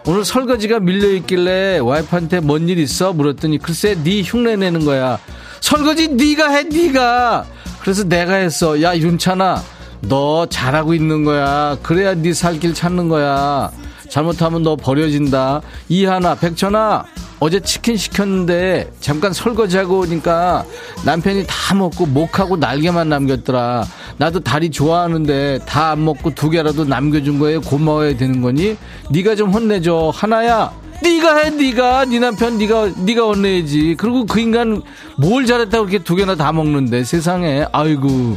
오늘 0.06 0.24
설거지가 0.24 0.78
밀려있길래 0.78 1.80
와이프한테 1.80 2.38
뭔 2.40 2.68
일 2.68 2.78
있어? 2.78 3.12
물었더니 3.12 3.58
글쎄 3.58 3.96
네 4.04 4.22
흉내 4.22 4.54
내는 4.54 4.84
거야. 4.84 5.18
설거지 5.60 6.08
네가 6.08 6.48
해, 6.50 6.62
네가. 6.62 7.44
그래서 7.80 8.04
내가 8.04 8.34
했어. 8.34 8.80
야, 8.80 8.96
윤찬아, 8.96 9.60
너 10.02 10.46
잘하고 10.46 10.94
있는 10.94 11.24
거야. 11.24 11.76
그래야 11.82 12.14
네 12.14 12.30
살 12.32 12.60
길 12.60 12.72
찾는 12.72 13.08
거야. 13.08 13.72
잘못하면 14.16 14.62
너 14.62 14.76
버려진다. 14.76 15.62
이하나, 15.88 16.34
백천아, 16.34 17.02
어제 17.40 17.60
치킨 17.60 17.96
시켰는데 17.96 18.92
잠깐 19.00 19.32
설거지하고 19.32 20.00
오니까 20.00 20.66
남편이 21.06 21.46
다 21.48 21.74
먹고 21.74 22.04
목하고 22.04 22.58
날개만 22.58 23.08
남겼더라. 23.08 23.86
나도 24.18 24.40
다리 24.40 24.70
좋아하는데 24.70 25.60
다 25.66 25.92
안 25.92 26.04
먹고 26.04 26.34
두 26.34 26.50
개라도 26.50 26.84
남겨준 26.84 27.38
거에 27.38 27.56
고마워야 27.56 28.16
되는 28.18 28.42
거니? 28.42 28.76
네가 29.10 29.34
좀 29.34 29.50
혼내줘. 29.50 30.12
하나야. 30.14 30.70
네가 31.02 31.36
해, 31.38 31.50
네가. 31.50 32.04
네 32.04 32.18
남편 32.18 32.58
네가 32.58 32.90
네가 32.98 33.22
혼내야지. 33.22 33.96
그리고 33.98 34.26
그 34.26 34.40
인간 34.40 34.82
뭘 35.16 35.46
잘했다고 35.46 35.86
그렇게 35.86 36.04
두 36.04 36.16
개나 36.16 36.34
다 36.34 36.52
먹는데 36.52 37.02
세상에. 37.04 37.64
아이고. 37.72 38.36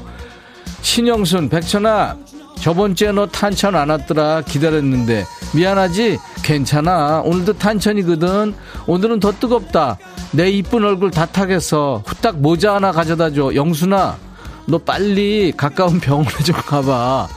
신영순, 0.82 1.50
백천아. 1.50 2.16
저번 2.60 2.96
주에 2.96 3.12
너 3.12 3.28
탄천 3.28 3.76
안 3.76 3.90
왔더라. 3.90 4.42
기다렸는데. 4.42 5.26
미안하지? 5.54 6.18
괜찮아. 6.44 7.22
오늘도 7.24 7.54
탄천이거든. 7.54 8.54
오늘은 8.88 9.20
더 9.20 9.32
뜨겁다. 9.32 9.98
내 10.32 10.50
이쁜 10.50 10.84
얼굴 10.84 11.12
다 11.12 11.26
타겠어. 11.26 12.04
후딱 12.06 12.40
모자 12.40 12.76
하나 12.76 12.92
가져다 12.92 13.32
줘. 13.32 13.54
영순아, 13.54 14.18
너 14.66 14.78
빨리 14.80 15.54
가까운 15.56 16.00
병원에 16.00 16.30
좀 16.44 16.56
가봐. 16.56 17.28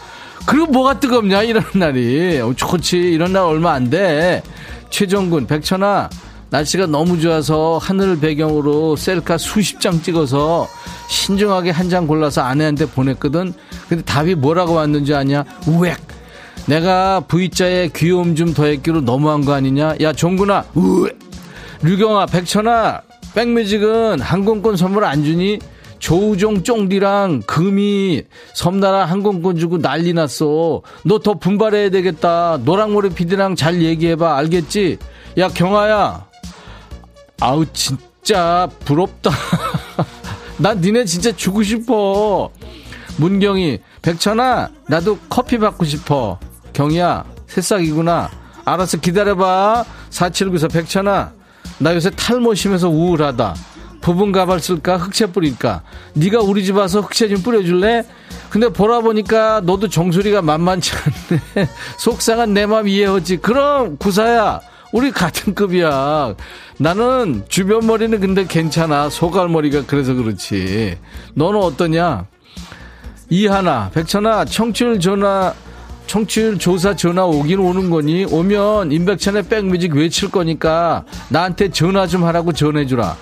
그리고 0.47 0.67
뭐가 0.67 0.99
뜨겁냐, 0.99 1.43
이런 1.43 1.63
날이. 1.75 2.41
어, 2.41 2.55
좋지. 2.57 2.97
이런 2.97 3.33
날 3.35 3.43
얼마 3.43 3.73
안 3.73 3.91
돼. 3.91 4.43
최정군, 4.89 5.47
백천아, 5.47 6.09
날씨가 6.51 6.87
너무 6.87 7.21
좋아서 7.21 7.79
하늘 7.79 8.19
배경으로 8.19 8.97
셀카 8.97 9.37
수십 9.39 9.81
장 9.81 10.01
찍어서 10.01 10.67
신중하게 11.09 11.71
한 11.71 11.89
장 11.89 12.07
골라서 12.07 12.43
아내한테 12.43 12.87
보냈거든. 12.87 13.55
근데 13.89 14.03
답이 14.05 14.35
뭐라고 14.35 14.75
왔는지 14.75 15.15
아냐? 15.15 15.45
우엑! 15.67 15.97
내가 16.67 17.21
V자에 17.21 17.89
귀여움 17.97 18.35
좀 18.35 18.53
더했기로 18.53 19.01
너무한 19.03 19.45
거 19.45 19.53
아니냐? 19.55 19.95
야, 20.03 20.13
종구나, 20.13 20.65
우엑! 20.75 21.19
류경아, 21.83 22.27
백천아, 22.27 23.01
백뮤직은 23.35 24.21
항공권 24.21 24.77
선물 24.77 25.05
안 25.05 25.25
주니? 25.25 25.59
조우종 25.99 26.63
쫑디랑 26.63 27.43
금이 27.47 28.23
섬나라 28.55 29.05
항공권 29.07 29.57
주고 29.59 29.79
난리 29.81 30.13
났어. 30.13 30.83
너 31.05 31.19
더 31.19 31.35
분발해야 31.35 31.91
되겠다. 31.91 32.59
노랑머리 32.65 33.11
피디랑 33.11 33.57
잘 33.57 33.83
얘기해봐. 33.83 34.37
알겠지? 34.37 34.99
야, 35.39 35.49
경아야. 35.49 36.28
아우, 37.41 37.65
진짜 37.73 38.69
부럽다. 38.85 39.31
난 40.59 40.81
니네 40.81 41.05
진짜 41.05 41.31
주고 41.33 41.63
싶어. 41.63 42.51
문경이, 43.17 43.79
백천아, 44.03 44.71
나도 44.89 45.19
커피 45.29 45.59
받고 45.59 45.85
싶어. 45.85 46.39
경이야, 46.73 47.25
새싹이구나. 47.47 48.31
알았어, 48.65 48.99
기다려봐. 48.99 49.85
4794 50.11 50.69
백천아, 50.69 51.33
나 51.79 51.95
요새 51.95 52.11
탈모 52.11 52.55
심해서 52.55 52.89
우울하다. 52.89 53.55
부분 54.01 54.31
가발 54.31 54.61
쓸까 54.61 54.97
흑채 54.97 55.27
뿌릴까 55.33 55.83
네가 56.15 56.41
우리 56.41 56.65
집 56.65 56.77
와서 56.77 57.01
흑채 57.01 57.29
좀 57.29 57.43
뿌려줄래 57.43 58.05
근데 58.49 58.69
보라 58.69 59.01
보니까 59.01 59.61
너도 59.65 59.89
정수리가 59.89 60.41
만만치 60.41 60.93
않네 61.57 61.69
속상한 61.99 62.55
내 62.55 62.65
맘 62.65 62.87
이해하지 62.87 63.39
그럼 63.39 63.97
구사야 63.99 64.61
우리 64.99 65.13
같은 65.13 65.55
급이야. 65.55 66.35
나는 66.79 67.45
주변 67.49 67.87
머리는 67.87 68.19
근데 68.19 68.45
괜찮아. 68.45 69.09
소갈머리가 69.09 69.85
그래서 69.87 70.13
그렇지. 70.13 70.99
너는 71.35 71.61
어떠냐? 71.61 72.27
이하나. 73.31 73.91
백천아 73.95 74.45
청취율 74.47 74.99
전화 74.99 75.55
청취율 76.09 76.59
조사 76.59 76.97
전화 76.97 77.25
오긴 77.25 77.61
오는 77.61 77.91
거니? 77.91 78.25
오면 78.25 78.91
임백천의 78.91 79.45
백뮤직 79.45 79.95
외칠 79.95 80.33
거니까 80.33 81.05
나한테 81.29 81.71
전화 81.71 82.09
좀 82.09 82.25
하라고 82.25 82.53
전해주라. 82.53 83.17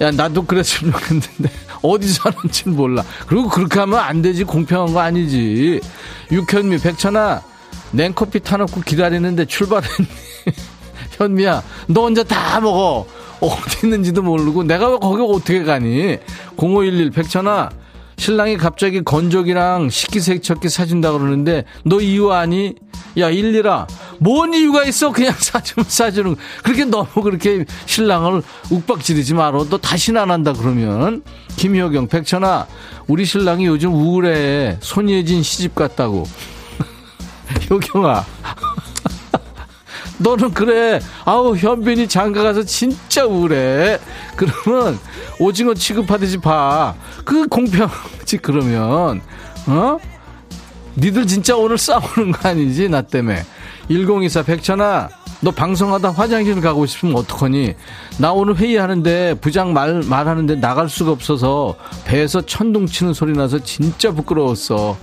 야 0.00 0.10
나도 0.12 0.46
그랬으면 0.46 0.94
좋겠는데. 0.94 1.50
어디서 1.82 2.30
하는지는 2.30 2.74
몰라. 2.74 3.04
그리고 3.26 3.50
그렇게 3.50 3.80
하면 3.80 3.98
안 3.98 4.22
되지. 4.22 4.44
공평한 4.44 4.94
거 4.94 5.00
아니지. 5.00 5.78
육현미 6.30 6.78
백천아 6.78 7.42
냉커피 7.90 8.40
타놓고 8.40 8.80
기다리는데 8.80 9.44
출발했니 9.44 10.08
현미야 11.12 11.62
너 11.88 12.02
혼자 12.02 12.22
다 12.22 12.60
먹어. 12.60 13.06
어디 13.40 13.86
있는지도 13.86 14.22
모르고 14.22 14.62
내가 14.62 14.88
왜 14.88 14.98
거기 14.98 15.22
어떻게 15.22 15.64
가니? 15.64 16.18
0511 16.56 17.10
백천아 17.10 17.70
신랑이 18.16 18.56
갑자기 18.56 19.02
건조기랑 19.02 19.90
식기세척기 19.90 20.68
사준다 20.68 21.10
그러는데 21.10 21.64
너 21.84 22.00
이유 22.00 22.30
아니? 22.30 22.74
야 23.18 23.30
일리라 23.30 23.88
뭔 24.18 24.54
이유가 24.54 24.84
있어? 24.84 25.10
그냥 25.10 25.34
사주면 25.36 25.86
사주는 25.88 26.36
그렇게 26.62 26.84
너무 26.84 27.08
그렇게 27.22 27.64
신랑을 27.86 28.42
욱박지르지 28.70 29.34
말어. 29.34 29.64
너 29.68 29.76
다시는 29.76 30.20
안 30.20 30.30
한다 30.30 30.52
그러면. 30.52 31.24
김효경 31.56 32.06
백천아 32.06 32.68
우리 33.08 33.24
신랑이 33.24 33.66
요즘 33.66 33.92
우울해. 33.92 34.78
손예진 34.80 35.42
시집 35.42 35.74
갔다고. 35.74 36.24
효경아 37.68 38.24
너는 40.22 40.52
그래. 40.54 41.00
아우 41.24 41.56
현빈이 41.56 42.08
장가 42.08 42.42
가서 42.42 42.62
진짜 42.62 43.24
우울해. 43.26 43.98
그러면 44.36 44.98
오징어 45.38 45.74
취급하듯이 45.74 46.38
봐 46.38 46.94
그 47.24 47.46
공평하지 47.48 48.38
그러면. 48.38 49.20
어? 49.66 49.98
니들 50.96 51.26
진짜 51.26 51.56
오늘 51.56 51.78
싸우는 51.78 52.32
거 52.32 52.48
아니지 52.48 52.88
나 52.88 53.02
때문에. 53.02 53.42
1024 53.88 54.42
백천아 54.42 55.08
너 55.40 55.50
방송하다 55.50 56.12
화장실 56.12 56.60
가고 56.60 56.86
싶으면 56.86 57.16
어떡하니? 57.16 57.74
나 58.18 58.32
오늘 58.32 58.56
회의하는데 58.56 59.34
부장 59.40 59.72
말 59.72 60.02
말하는데 60.04 60.56
나갈 60.56 60.88
수가 60.88 61.10
없어서 61.10 61.74
배에서 62.04 62.42
천둥 62.42 62.86
치는 62.86 63.12
소리 63.12 63.32
나서 63.32 63.58
진짜 63.58 64.12
부끄러웠어 64.12 64.96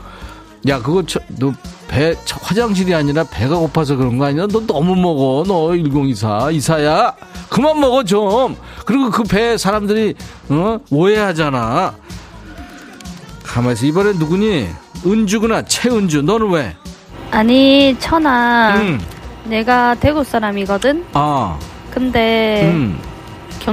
야 0.67 0.79
그거 0.81 1.03
저, 1.05 1.19
너배 1.39 2.15
화장실이 2.41 2.93
아니라 2.93 3.23
배가 3.23 3.55
고파서 3.55 3.95
그런 3.95 4.17
거 4.17 4.25
아니야? 4.25 4.45
너 4.47 4.59
너무 4.65 4.95
먹어 4.95 5.43
너 5.47 5.73
1024 5.75 6.51
이사야. 6.51 7.13
그만 7.49 7.79
먹어 7.79 8.03
좀. 8.03 8.55
그리고 8.85 9.09
그 9.09 9.23
배 9.23 9.57
사람들이 9.57 10.15
어 10.49 10.79
오해하잖아. 10.91 11.93
가만있어. 13.43 13.85
이번엔 13.85 14.17
누구니? 14.19 14.67
은주구나. 15.05 15.63
최은주. 15.63 16.21
너는 16.23 16.49
왜? 16.51 16.75
아니 17.31 17.95
천아. 17.99 18.75
음. 18.81 19.01
내가 19.45 19.95
대구 19.95 20.23
사람이거든? 20.23 21.05
아. 21.13 21.57
근데 21.91 22.69
음. 22.71 22.99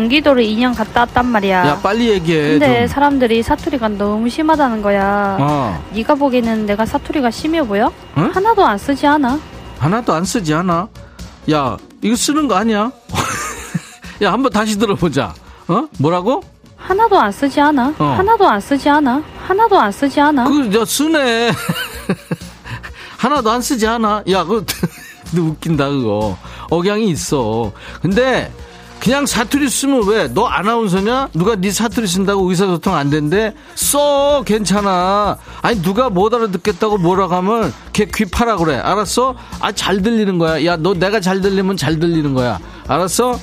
경기도를 0.00 0.44
2년 0.44 0.76
갔다 0.76 1.00
왔단 1.00 1.26
말이야 1.26 1.66
야 1.66 1.80
빨리 1.82 2.10
얘기해 2.10 2.50
근데 2.50 2.80
좀. 2.80 2.88
사람들이 2.88 3.42
사투리가 3.42 3.88
너무 3.88 4.28
심하다는 4.28 4.82
거야 4.82 5.38
어. 5.40 5.84
네가 5.94 6.14
보기에는 6.16 6.66
내가 6.66 6.84
사투리가 6.84 7.30
심해 7.30 7.62
보여? 7.62 7.90
응? 8.18 8.30
하나도 8.34 8.64
안 8.64 8.76
쓰지 8.76 9.06
않아 9.06 9.38
하나도 9.78 10.12
안 10.12 10.24
쓰지 10.24 10.52
않아 10.52 10.88
야 11.50 11.76
이거 12.02 12.14
쓰는 12.14 12.46
거 12.46 12.56
아니야 12.56 12.92
야, 14.22 14.32
한번 14.32 14.50
다시 14.50 14.78
들어보자. 14.78 15.34
어? 15.68 15.88
뭐라고? 15.98 16.42
하나도 16.76 17.18
안 17.18 17.30
쓰지 17.30 17.60
않아. 17.60 17.94
어. 17.98 18.04
하나도 18.16 18.48
안 18.48 18.60
쓰지 18.60 18.88
않아. 18.88 19.22
하나도 19.46 19.78
안 19.78 19.92
쓰지 19.92 20.20
않아. 20.20 20.44
그, 20.44 20.70
저, 20.70 20.84
쓰네. 20.86 21.52
하나도 23.18 23.50
안 23.50 23.60
쓰지 23.60 23.86
않아. 23.86 24.22
야, 24.30 24.44
그, 24.44 24.64
웃긴다, 25.36 25.90
그거. 25.90 26.38
억양이 26.70 27.10
있어. 27.10 27.72
근데, 28.00 28.50
그냥 29.06 29.24
사투리 29.24 29.68
쓰면 29.68 30.08
왜? 30.08 30.26
너 30.26 30.46
아나운서냐? 30.46 31.28
누가 31.32 31.54
네 31.54 31.70
사투리 31.70 32.08
쓴다고 32.08 32.50
의사소통 32.50 32.92
안 32.92 33.08
된대? 33.08 33.54
써! 33.76 34.42
괜찮아. 34.44 35.38
아니, 35.62 35.80
누가 35.80 36.10
못 36.10 36.34
알아듣겠다고 36.34 36.98
뭐라 36.98 37.30
하면 37.30 37.72
걔 37.92 38.06
귀 38.06 38.24
파라 38.24 38.56
그래. 38.56 38.74
알았어? 38.74 39.36
아, 39.60 39.70
잘 39.70 40.02
들리는 40.02 40.38
거야. 40.38 40.64
야, 40.64 40.76
너 40.76 40.92
내가 40.92 41.20
잘 41.20 41.40
들리면 41.40 41.76
잘 41.76 42.00
들리는 42.00 42.34
거야. 42.34 42.58
알았어? 42.88 43.38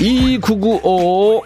2995 0.00 1.42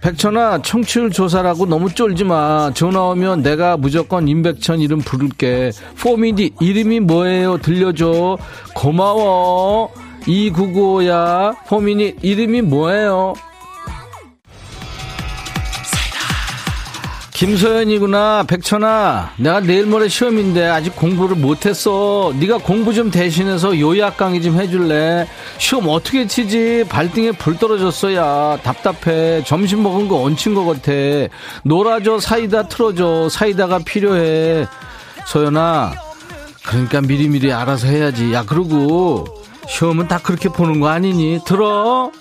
백천아 0.00 0.62
청취율 0.62 1.10
조사라고 1.10 1.66
너무 1.66 1.92
쫄지 1.92 2.24
마. 2.24 2.72
전화 2.74 3.02
오면 3.08 3.42
내가 3.42 3.76
무조건 3.76 4.28
임백천 4.28 4.80
이름 4.80 4.98
부를게. 5.00 5.72
포미디 6.00 6.52
이름이 6.60 7.00
뭐예요? 7.00 7.58
들려줘. 7.58 8.38
고마워. 8.74 9.92
2995야. 10.22 11.56
포미디 11.66 12.16
이름이 12.22 12.62
뭐예요 12.62 13.34
김소연이구나 17.40 18.44
백천아. 18.46 19.32
내가 19.38 19.60
내일 19.60 19.86
모레 19.86 20.08
시험인데 20.08 20.66
아직 20.66 20.94
공부를 20.94 21.36
못했어. 21.36 22.34
네가 22.38 22.58
공부 22.58 22.92
좀 22.92 23.10
대신해서 23.10 23.80
요약 23.80 24.18
강의 24.18 24.42
좀 24.42 24.60
해줄래? 24.60 25.26
시험 25.56 25.88
어떻게 25.88 26.26
치지? 26.26 26.84
발등에 26.90 27.32
불 27.32 27.56
떨어졌어 27.56 28.14
야. 28.14 28.58
답답해. 28.62 29.42
점심 29.44 29.82
먹은 29.82 30.06
거 30.06 30.20
얹힌 30.20 30.54
거 30.54 30.66
같아. 30.66 30.92
놀아줘 31.62 32.20
사이다 32.20 32.68
틀어줘. 32.68 33.30
사이다가 33.30 33.78
필요해. 33.78 34.66
소연아 35.24 35.94
그러니까 36.66 37.00
미리미리 37.00 37.54
알아서 37.54 37.86
해야지. 37.86 38.34
야 38.34 38.44
그러고 38.44 39.24
시험은 39.66 40.08
다 40.08 40.20
그렇게 40.22 40.50
보는 40.50 40.78
거 40.78 40.88
아니니? 40.88 41.40
들어 41.46 42.12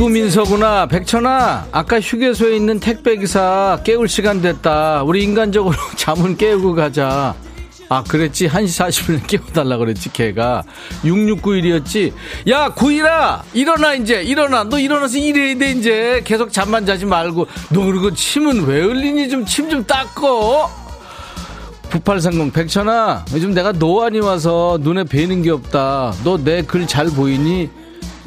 이구 0.00 0.08
민서구나. 0.08 0.86
백천아 0.86 1.66
아까 1.72 2.00
휴게소에 2.00 2.56
있는 2.56 2.80
택배기사 2.80 3.80
깨울 3.84 4.08
시간 4.08 4.40
됐다. 4.40 5.02
우리 5.02 5.22
인간적으로 5.22 5.76
잠은 5.94 6.38
깨우고 6.38 6.74
가자. 6.74 7.34
아 7.90 8.02
그랬지? 8.04 8.48
1시 8.48 9.20
40분에 9.20 9.26
깨워달라 9.26 9.76
그랬지 9.76 10.10
걔가. 10.14 10.62
6691이었지? 11.04 12.14
야 12.48 12.70
구일아! 12.70 13.42
일어나 13.52 13.92
이제. 13.92 14.22
일어나. 14.22 14.64
너 14.64 14.78
일어나서 14.78 15.18
일해야 15.18 15.58
돼 15.58 15.72
이제. 15.72 16.22
계속 16.24 16.50
잠만 16.50 16.86
자지 16.86 17.04
말고. 17.04 17.46
너 17.68 17.84
그리고 17.84 18.10
침은 18.14 18.64
왜 18.64 18.80
흘리니? 18.80 19.28
좀 19.28 19.44
침좀 19.44 19.84
닦어. 19.84 20.70
9830 21.90 22.54
백천아 22.54 23.26
요즘 23.34 23.52
내가 23.52 23.72
노안이 23.72 24.20
와서 24.20 24.78
눈에 24.80 25.04
뵈는 25.04 25.42
게 25.42 25.50
없다. 25.50 26.14
너 26.24 26.38
내 26.42 26.62
글 26.62 26.86
잘 26.86 27.08
보이니 27.08 27.68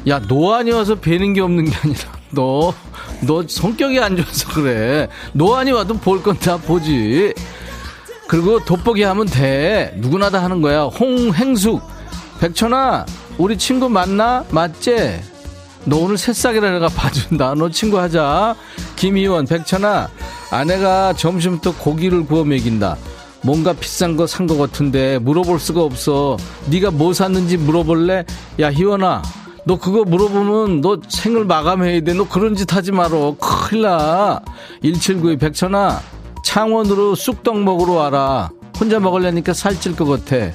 야, 0.06 0.18
노안이 0.18 0.70
와서 0.72 0.94
뵈는 0.96 1.32
게 1.32 1.40
없는 1.40 1.64
게 1.64 1.76
아니라, 1.82 2.00
너, 2.30 2.74
너 3.26 3.42
성격이 3.46 3.98
안 4.00 4.16
좋아서 4.16 4.48
그래. 4.52 5.08
노안이 5.32 5.72
와도 5.72 5.94
볼 5.94 6.22
건 6.22 6.36
다 6.38 6.56
보지. 6.58 7.32
그리고 8.28 8.62
돋보기 8.64 9.02
하면 9.02 9.26
돼. 9.26 9.94
누구나 9.98 10.28
다 10.30 10.42
하는 10.42 10.60
거야. 10.60 10.82
홍행숙. 10.84 11.82
백천아, 12.40 13.06
우리 13.38 13.56
친구 13.56 13.88
맞나? 13.88 14.44
맞지? 14.50 15.20
너 15.86 15.98
오늘 15.98 16.16
새싹이라 16.18 16.70
내가 16.72 16.88
봐준다. 16.88 17.54
너 17.54 17.70
친구 17.70 17.98
하자. 17.98 18.54
김희원, 18.96 19.46
백천아, 19.46 20.08
아내가 20.50 21.12
점심부터 21.14 21.76
고기를 21.76 22.26
구워 22.26 22.44
먹인다. 22.44 22.96
뭔가 23.42 23.72
비싼 23.74 24.16
거 24.16 24.24
산 24.26 24.46
거 24.46 24.56
같은데 24.56 25.18
물어볼 25.18 25.60
수가 25.60 25.82
없어. 25.82 26.36
네가 26.66 26.90
뭐 26.90 27.12
샀는지 27.12 27.56
물어볼래? 27.58 28.24
야, 28.60 28.70
희원아, 28.72 29.22
너 29.64 29.78
그거 29.78 30.04
물어보면 30.04 30.80
너 30.82 30.98
생을 31.08 31.44
마감해야 31.46 32.00
돼. 32.02 32.12
너 32.12 32.28
그런 32.28 32.54
짓 32.54 32.72
하지 32.74 32.92
말어. 32.92 33.34
큰일 33.38 33.82
나. 33.82 34.40
1792 34.82 35.38
백천아, 35.38 36.00
창원으로 36.44 37.14
쑥떡 37.14 37.62
먹으러 37.62 37.94
와라. 37.94 38.50
혼자 38.78 39.00
먹으려니까 39.00 39.54
살찔 39.54 39.96
것 39.96 40.04
같아. 40.04 40.52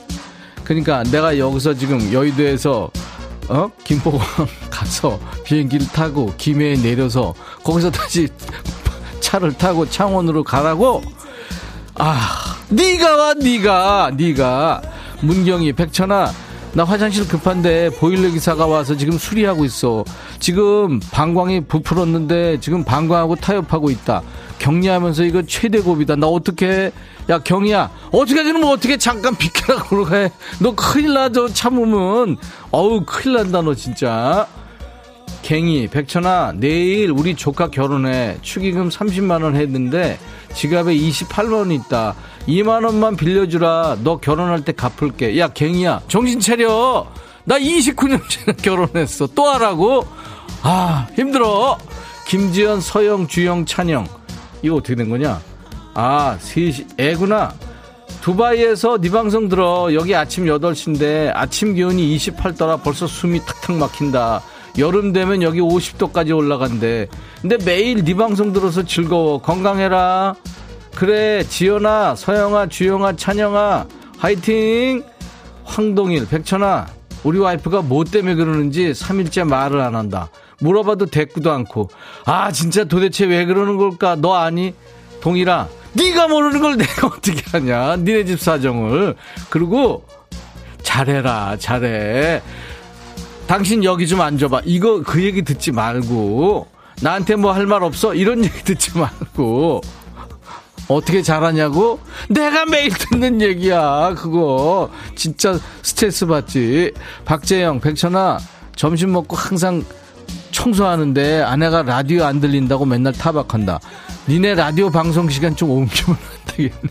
그러니까 0.64 1.04
내가 1.04 1.38
여기서 1.40 1.74
지금 1.74 2.14
여의도에서 2.14 2.92
어? 3.48 3.72
김포공항 3.84 4.28
가서 4.70 5.20
비행기를 5.44 5.88
타고 5.88 6.32
김해에 6.38 6.76
내려서 6.76 7.34
거기서 7.64 7.90
다시 7.90 8.28
차를 9.22 9.54
타고 9.54 9.90
창원으로 9.90 10.44
가라고? 10.44 11.02
아, 11.96 12.20
네가 12.70 13.16
와, 13.16 13.34
네가, 13.34 14.12
네가. 14.16 14.82
문경이 15.22 15.74
백천아, 15.74 16.32
나 16.74 16.84
화장실 16.84 17.28
급한데 17.28 17.90
보일러 18.00 18.30
기사가 18.30 18.68
와서 18.68 18.96
지금 18.96 19.18
수리하고 19.18 19.66
있어. 19.66 20.06
지금 20.40 21.00
방광이 21.12 21.62
부풀었는데 21.62 22.60
지금 22.60 22.84
방광하고 22.84 23.36
타협하고 23.38 23.90
있다. 23.90 24.22
격리하면서 24.60 25.24
이거 25.24 25.42
최대 25.48 25.80
고비다. 25.80 26.16
나 26.16 26.28
어떻게? 26.28 26.92
야 27.30 27.40
경이야 27.40 27.90
어떻게 28.12 28.44
그러면 28.44 28.70
어떻게 28.70 28.98
잠깐 28.98 29.36
비켜라 29.36 29.82
그러게. 29.84 30.32
너 30.60 30.76
큰일 30.76 31.14
나저 31.14 31.48
참으면 31.50 32.38
어우 32.72 33.04
큰일 33.06 33.38
난다 33.38 33.62
너 33.62 33.74
진짜. 33.74 34.48
갱이 35.42 35.88
백천아 35.88 36.54
내일 36.56 37.12
우리 37.12 37.36
조카 37.36 37.70
결혼해 37.70 38.38
축의금 38.42 38.90
30만 38.90 39.44
원 39.44 39.56
했는데 39.56 40.20
지갑에 40.54 40.96
28만 40.96 41.54
원 41.54 41.72
있다. 41.72 42.16
2만 42.48 42.84
원만 42.84 43.16
빌려주라. 43.16 43.98
너 44.04 44.18
결혼할 44.18 44.64
때 44.66 44.72
갚을게. 44.72 45.38
야, 45.40 45.48
갱이야. 45.48 46.02
정신 46.08 46.40
차려. 46.40 47.08
나 47.46 47.58
29년 47.60 48.22
전에 48.28 48.58
결혼했어. 48.62 49.28
또 49.28 49.46
하라고? 49.46 50.06
아, 50.64 51.08
힘들어. 51.16 51.78
김지연, 52.28 52.82
서영, 52.82 53.28
주영, 53.28 53.66
찬영. 53.66 54.08
이거 54.62 54.76
어떻게 54.76 54.96
된 54.96 55.10
거냐? 55.10 55.40
아, 55.94 56.38
셋이, 56.40 56.86
애구나. 56.98 57.54
두바이에서 58.22 59.00
네 59.00 59.10
방송 59.10 59.48
들어. 59.48 59.94
여기 59.94 60.14
아침 60.14 60.46
8시인데 60.46 61.32
아침 61.34 61.74
기온이 61.74 62.18
28도라 62.18 62.84
벌써 62.84 63.08
숨이 63.08 63.40
탁탁 63.46 63.78
막힌다. 63.78 64.42
여름 64.78 65.14
되면 65.14 65.42
여기 65.42 65.60
50도까지 65.60 66.36
올라간대. 66.36 67.08
근데 67.42 67.58
매일 67.66 68.04
네 68.04 68.14
방송 68.16 68.54
들어서 68.54 68.84
즐거워. 68.84 69.42
건강해라. 69.42 70.36
그래 70.96 71.44
지연아 71.44 72.16
서영아 72.16 72.68
주영아 72.68 73.16
찬영아. 73.16 73.88
화이팅! 74.18 75.04
황동일 75.64 76.28
백천아. 76.28 76.88
우리 77.24 77.40
와이프가 77.40 77.82
뭐 77.82 78.04
때문에 78.04 78.36
그러는지 78.36 78.92
3일째 78.92 79.48
말을 79.48 79.80
안 79.82 79.96
한다. 79.96 80.30
물어봐도 80.62 81.06
대꾸도 81.08 81.52
않고. 81.52 81.90
아 82.26 82.52
진짜 82.52 82.84
도대체 82.84 83.26
왜 83.26 83.46
그러는 83.46 83.78
걸까? 83.78 84.16
너 84.16 84.34
아니? 84.36 84.74
동일아 85.22 85.68
네가 85.94 86.28
모르는 86.28 86.62
걸 86.62 86.78
내가 86.78 87.08
어떻게 87.16 87.42
하냐? 87.52 87.98
니네 87.98 88.26
집 88.26 88.40
사정을. 88.40 89.16
그리고 89.50 90.04
잘해라 90.82 91.58
잘해 91.60 92.42
당신 93.50 93.84
여기 93.84 94.08
좀 94.08 94.22
앉아봐 94.22 94.62
이거 94.66 95.02
그 95.02 95.24
얘기 95.24 95.42
듣지 95.42 95.72
말고 95.72 96.68
나한테 97.02 97.36
뭐 97.36 97.52
할 97.52 97.66
말 97.66 97.82
없어 97.82 98.14
이런 98.14 98.44
얘기 98.46 98.64
듣지 98.64 98.96
말고 98.96 99.82
어떻게 100.88 101.24
잘하냐고? 101.24 102.00
내가 102.30 102.66
매일 102.66 102.90
듣는 102.90 103.42
얘기야, 103.42 104.16
그거. 104.18 104.90
진짜 105.16 105.60
스트레스 105.84 106.26
받지. 106.26 106.92
박재영, 107.26 107.80
백천아, 107.80 108.40
점심 108.76 109.12
먹고 109.12 109.36
항상 109.36 109.84
청소하는데 110.50 111.42
아내가 111.44 111.84
라디오 111.84 112.24
안 112.24 112.40
들린다고 112.40 112.86
맨날 112.86 113.14
타박한다. 113.14 113.80
니네 114.28 114.56
라디오 114.56 114.90
방송 114.90 115.30
시간 115.30 115.56
좀 115.56 115.70
옮기면 115.70 116.18
안 116.20 116.56
되겠네. 116.56 116.90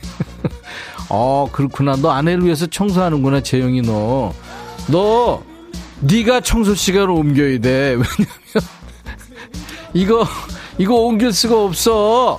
어, 1.09 1.49
그렇구나. 1.51 1.97
너 1.97 2.11
아내를 2.11 2.45
위해서 2.45 2.67
청소하는구나, 2.67 3.43
재영이 3.43 3.83
너. 3.83 4.33
너, 4.87 5.43
네가 6.01 6.41
청소 6.41 6.75
시간을 6.75 7.11
옮겨야 7.11 7.59
돼. 7.61 7.97
왜냐면, 7.97 8.05
이거, 9.95 10.27
이거 10.79 10.95
옮길 10.95 11.33
수가 11.33 11.63
없어. 11.65 12.39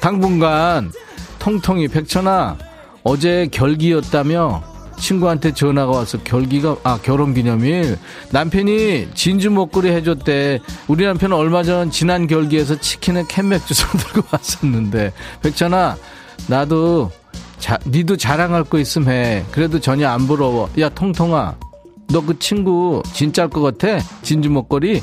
당분간 0.00 0.92
통통이 1.38 1.88
백천아 1.88 2.56
어제 3.02 3.48
결기였다며 3.50 4.62
친구한테 4.98 5.52
전화가 5.52 5.92
와서 5.92 6.18
결기가 6.24 6.76
아 6.82 6.98
결혼 7.02 7.34
기념일. 7.34 7.98
남편이 8.30 9.08
진주 9.14 9.50
목걸이 9.50 9.90
해줬대. 9.90 10.60
우리 10.88 11.04
남편은 11.04 11.36
얼마 11.36 11.62
전 11.62 11.90
지난 11.90 12.26
결기에서 12.26 12.80
치킨에 12.80 13.24
캔맥주 13.28 13.74
사들고 13.74 14.28
왔었는데. 14.30 15.12
백천아 15.42 15.96
나도 16.48 17.10
자, 17.58 17.78
니도 17.86 18.16
자랑할 18.16 18.64
거 18.64 18.78
있음 18.78 19.08
해. 19.08 19.44
그래도 19.50 19.80
전혀 19.80 20.08
안 20.08 20.26
부러워. 20.26 20.70
야 20.78 20.88
통통아 20.88 21.56
너 22.12 22.20
그 22.20 22.38
친구 22.38 23.02
진짜일 23.12 23.50
것 23.50 23.60
같아 23.62 23.98
진주 24.22 24.50
목걸이 24.50 25.02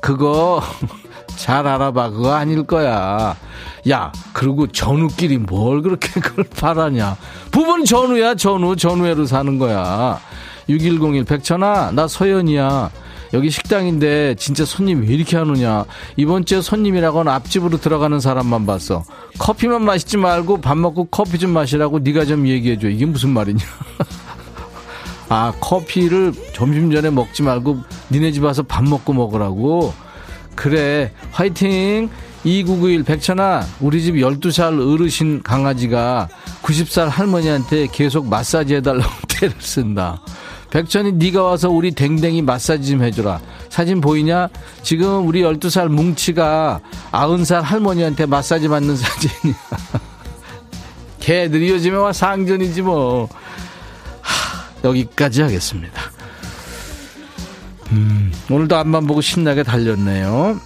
그거 0.00 0.62
잘 1.36 1.66
알아봐. 1.66 2.10
그거 2.10 2.34
아닐 2.34 2.64
거야. 2.64 3.34
야, 3.88 4.12
그리고 4.32 4.66
전우끼리 4.66 5.38
뭘 5.38 5.80
그렇게 5.80 6.08
그걸 6.20 6.44
바라냐. 6.44 7.16
부부는 7.50 7.84
전우야, 7.86 8.34
전우. 8.34 8.76
전우애로 8.76 9.24
사는 9.26 9.58
거야. 9.58 10.18
6101 10.68 11.24
백천아, 11.24 11.92
나 11.92 12.06
서연이야. 12.08 12.90
여기 13.32 13.48
식당인데 13.48 14.34
진짜 14.34 14.64
손님 14.66 15.02
왜 15.02 15.14
이렇게 15.14 15.36
하느냐. 15.38 15.84
이번 16.16 16.44
주에 16.44 16.60
손님이라고는 16.60 17.32
앞집으로 17.32 17.78
들어가는 17.78 18.18
사람만 18.20 18.66
봤어. 18.66 19.04
커피만 19.38 19.82
마시지 19.82 20.16
말고 20.18 20.60
밥 20.60 20.76
먹고 20.76 21.04
커피 21.06 21.38
좀 21.38 21.50
마시라고 21.52 22.00
네가 22.00 22.24
좀 22.26 22.46
얘기해줘. 22.48 22.88
이게 22.88 23.06
무슨 23.06 23.30
말이냐. 23.30 23.64
아, 25.30 25.52
커피를 25.60 26.32
점심 26.52 26.90
전에 26.90 27.08
먹지 27.08 27.44
말고 27.44 27.78
니네 28.10 28.32
집 28.32 28.42
와서 28.42 28.64
밥 28.64 28.84
먹고 28.84 29.12
먹으라고. 29.12 29.94
그래 30.54 31.12
화이팅. 31.30 32.10
2991 32.42 33.04
백천아 33.04 33.66
우리 33.80 34.02
집 34.02 34.14
12살 34.14 34.94
어르신 34.94 35.42
강아지가 35.42 36.28
90살 36.62 37.08
할머니한테 37.08 37.86
계속 37.92 38.26
마사지 38.28 38.76
해달라고 38.76 39.10
때를 39.28 39.54
쓴다. 39.60 40.20
백천이 40.70 41.12
네가 41.12 41.42
와서 41.42 41.68
우리 41.68 41.92
댕댕이 41.92 42.42
마사지 42.42 42.90
좀 42.90 43.02
해줘라. 43.04 43.40
사진 43.68 44.00
보이냐? 44.00 44.48
지금 44.82 45.28
우리 45.28 45.42
12살 45.42 45.88
뭉치가 45.88 46.80
90살 47.12 47.60
할머니한테 47.60 48.26
마사지 48.26 48.68
받는 48.68 48.96
사진이야. 48.96 49.54
걔들이 51.20 51.70
요즘에 51.70 51.96
와 51.96 52.12
상전이지 52.12 52.82
뭐. 52.82 53.26
하, 53.26 53.40
여기까지 54.84 55.42
하겠습니다 55.42 56.02
음, 57.92 58.32
오늘도 58.48 58.76
앞만 58.76 59.06
보고 59.06 59.20
신나게 59.20 59.64
달렸네요. 59.64 60.60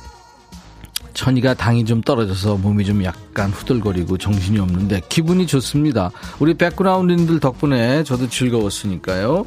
천이가 1.15 1.55
당이 1.55 1.85
좀 1.85 2.03
떨어져서 2.03 2.57
몸이 2.57 2.85
좀 2.85 3.03
약간 3.05 3.51
후들거리고 3.51 4.19
정신이 4.19 4.59
없는데 4.59 5.01
기분이 5.09 5.47
좋습니다. 5.47 6.11
우리 6.41 6.55
백그라운드님들 6.55 7.41
덕분에 7.41 8.03
저도 8.03 8.29
즐거웠으니까요. 8.29 9.47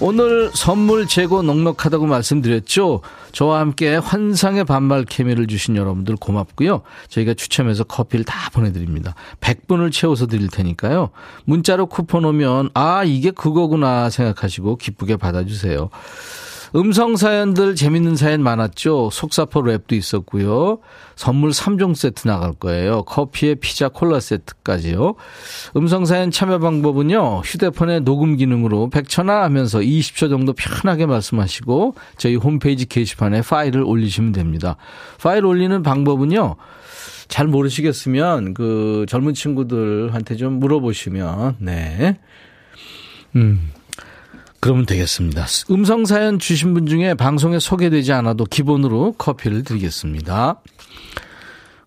오늘 0.00 0.50
선물 0.52 1.06
재고 1.06 1.42
넉넉하다고 1.42 2.06
말씀드렸죠. 2.06 3.00
저와 3.32 3.60
함께 3.60 3.96
환상의 3.96 4.64
반말 4.64 5.04
케미를 5.04 5.46
주신 5.46 5.76
여러분들 5.76 6.16
고맙고요. 6.16 6.82
저희가 7.08 7.34
추첨해서 7.34 7.84
커피를 7.84 8.24
다 8.24 8.50
보내드립니다. 8.50 9.14
100분을 9.40 9.92
채워서 9.92 10.26
드릴 10.26 10.48
테니까요. 10.48 11.10
문자로 11.44 11.86
쿠폰 11.86 12.24
오면 12.24 12.70
아 12.74 13.04
이게 13.04 13.30
그거구나 13.30 14.10
생각하시고 14.10 14.76
기쁘게 14.76 15.16
받아주세요. 15.16 15.90
음성 16.76 17.16
사연들 17.16 17.76
재밌는 17.76 18.16
사연 18.16 18.42
많았죠. 18.42 19.10
속사포 19.12 19.62
랩도 19.62 19.92
있었고요. 19.92 20.80
선물 21.14 21.50
3종 21.50 21.94
세트 21.94 22.26
나갈 22.26 22.52
거예요. 22.52 23.04
커피에 23.04 23.54
피자 23.54 23.88
콜라 23.88 24.18
세트까지요. 24.18 25.14
음성 25.76 26.04
사연 26.04 26.32
참여 26.32 26.58
방법은요. 26.58 27.42
휴대폰의 27.44 28.00
녹음 28.00 28.36
기능으로 28.36 28.90
100초나 28.90 29.42
하면서 29.42 29.78
20초 29.78 30.28
정도 30.28 30.52
편하게 30.52 31.06
말씀하시고 31.06 31.94
저희 32.16 32.34
홈페이지 32.34 32.86
게시판에 32.86 33.42
파일을 33.42 33.84
올리시면 33.84 34.32
됩니다. 34.32 34.76
파일 35.22 35.46
올리는 35.46 35.80
방법은요. 35.80 36.56
잘 37.28 37.46
모르시겠으면 37.46 38.52
그 38.52 39.06
젊은 39.08 39.32
친구들한테 39.32 40.34
좀 40.34 40.54
물어보시면 40.54 41.56
네. 41.60 42.18
음. 43.36 43.70
그러면 44.64 44.86
되겠습니다. 44.86 45.44
음성 45.70 46.06
사연 46.06 46.38
주신 46.38 46.72
분 46.72 46.86
중에 46.86 47.12
방송에 47.12 47.58
소개되지 47.58 48.14
않아도 48.14 48.46
기본으로 48.46 49.12
커피를 49.18 49.62
드리겠습니다. 49.62 50.62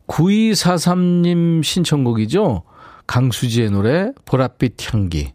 9243님 0.05 1.63
신청곡이죠. 1.63 2.61
강수지의 3.07 3.71
노래 3.71 4.11
보랏빛 4.25 4.93
향기. 4.93 5.33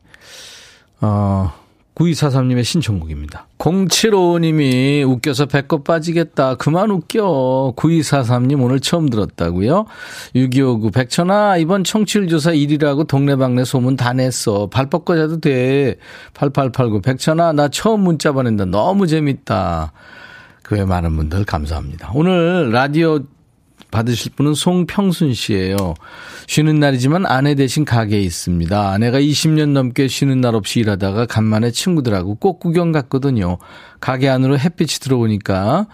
어, 1.00 1.52
9243님의 1.94 2.64
신청곡입니다. 2.64 3.46
0755님이 3.58 5.06
웃겨서 5.08 5.46
배꼽 5.46 5.84
빠지겠다. 5.84 6.54
그만 6.56 6.90
웃겨. 6.90 7.74
9243님 7.76 8.62
오늘 8.62 8.80
처음 8.80 9.08
들었다고요? 9.08 9.86
6259 10.34 10.90
백천아 10.90 11.58
이번 11.58 11.84
청취율 11.84 12.28
조사 12.28 12.52
1위라고 12.52 13.06
동네방네 13.06 13.64
소문 13.64 13.96
다 13.96 14.12
냈어. 14.12 14.68
발 14.68 14.86
뻗고 14.86 15.16
자도 15.16 15.40
돼. 15.40 15.96
8889 16.34 17.02
백천아 17.02 17.52
나 17.52 17.68
처음 17.68 18.00
문자 18.00 18.32
보낸다. 18.32 18.64
너무 18.64 19.06
재밌다. 19.06 19.92
그외 20.62 20.84
많은 20.84 21.14
분들 21.16 21.44
감사합니다. 21.44 22.12
오늘 22.14 22.70
라디오 22.72 23.20
받으실 23.92 24.32
분은 24.34 24.54
송평순 24.54 25.34
씨예요. 25.34 25.94
쉬는 26.48 26.80
날이지만 26.80 27.26
아내 27.26 27.54
대신 27.54 27.84
가게에 27.84 28.20
있습니다. 28.20 28.90
아내가 28.90 29.20
20년 29.20 29.68
넘게 29.68 30.08
쉬는 30.08 30.40
날 30.40 30.56
없이 30.56 30.80
일하다가 30.80 31.26
간만에 31.26 31.70
친구들하고 31.70 32.34
꼭 32.34 32.58
구경 32.58 32.90
갔거든요. 32.90 33.58
가게 34.00 34.28
안으로 34.28 34.58
햇빛이 34.58 34.98
들어오니까 35.00 35.86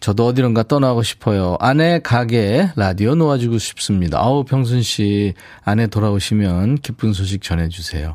저도 0.00 0.26
어디론가 0.26 0.64
떠나고 0.64 1.02
싶어요. 1.02 1.56
아내 1.60 1.98
가게 1.98 2.70
라디오 2.76 3.14
놓아주고 3.14 3.58
싶습니다. 3.58 4.18
아우 4.20 4.44
평순 4.44 4.82
씨 4.82 5.34
아내 5.64 5.86
돌아오시면 5.88 6.76
기쁜 6.76 7.12
소식 7.12 7.42
전해주세요. 7.42 8.14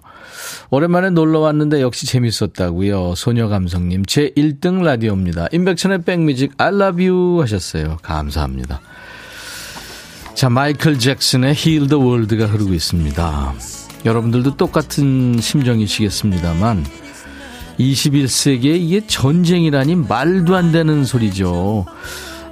오랜만에 0.70 1.09
놀러 1.09 1.39
왔는데 1.39 1.82
역시 1.82 2.05
재밌었다고요. 2.05 3.16
소녀 3.16 3.47
감성님 3.47 4.05
제 4.05 4.30
1등 4.30 4.84
라디오입니다. 4.84 5.47
임백천의 5.51 6.03
백뮤직 6.03 6.53
I 6.57 6.70
love 6.70 7.05
you 7.05 7.41
하셨어요. 7.41 7.97
감사합니다. 8.01 8.80
자, 10.36 10.50
마이클 10.50 10.98
잭슨의 10.98 11.52
Heal 11.56 11.88
the 11.88 12.04
World가 12.04 12.48
흐르고 12.48 12.74
있습니다. 12.74 13.54
여러분들도 14.04 14.58
똑같은 14.58 15.40
심정이시겠습니다만 15.40 16.84
21세기에 17.80 18.80
이게 18.82 19.06
전쟁이라니 19.06 19.96
말도 19.96 20.56
안 20.56 20.72
되는 20.72 21.06
소리죠. 21.06 21.86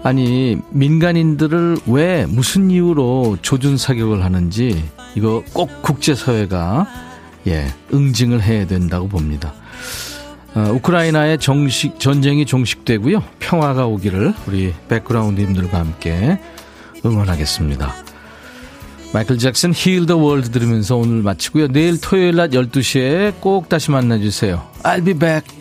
아니, 0.04 0.58
민간인들을 0.70 1.78
왜 1.88 2.26
무슨 2.28 2.72
이유로 2.72 3.40
조준 3.42 3.78
사격을 3.78 4.24
하는지 4.24 4.84
이거 5.16 5.44
꼭 5.52 5.82
국제사회가 5.82 6.88
예, 7.48 7.68
응징을 7.94 8.42
해야 8.42 8.68
된다고 8.68 9.08
봅니다. 9.08 9.54
어, 10.54 10.72
우크라이나의 10.74 11.40
정식 11.40 12.00
전쟁이 12.00 12.46
종식되고요. 12.46 13.24
평화가 13.40 13.88
오기를 13.88 14.34
우리 14.48 14.74
백그라운드님들과 14.88 15.80
함께 15.80 16.40
응원하겠습니다. 17.06 17.94
마이클 19.14 19.38
잭슨 19.38 19.74
Heal 19.74 20.06
the 20.06 20.16
World 20.18 20.52
들으면서 20.52 20.96
오늘 20.96 21.22
마치고요. 21.22 21.68
내일 21.68 22.00
토요일 22.00 22.36
낮 22.38 22.52
12시에 22.52 23.34
꼭 23.42 23.68
다시 23.68 23.92
만나주세요. 23.92 24.62
I'll 24.84 25.04
be 25.04 25.14
back. 25.14 25.61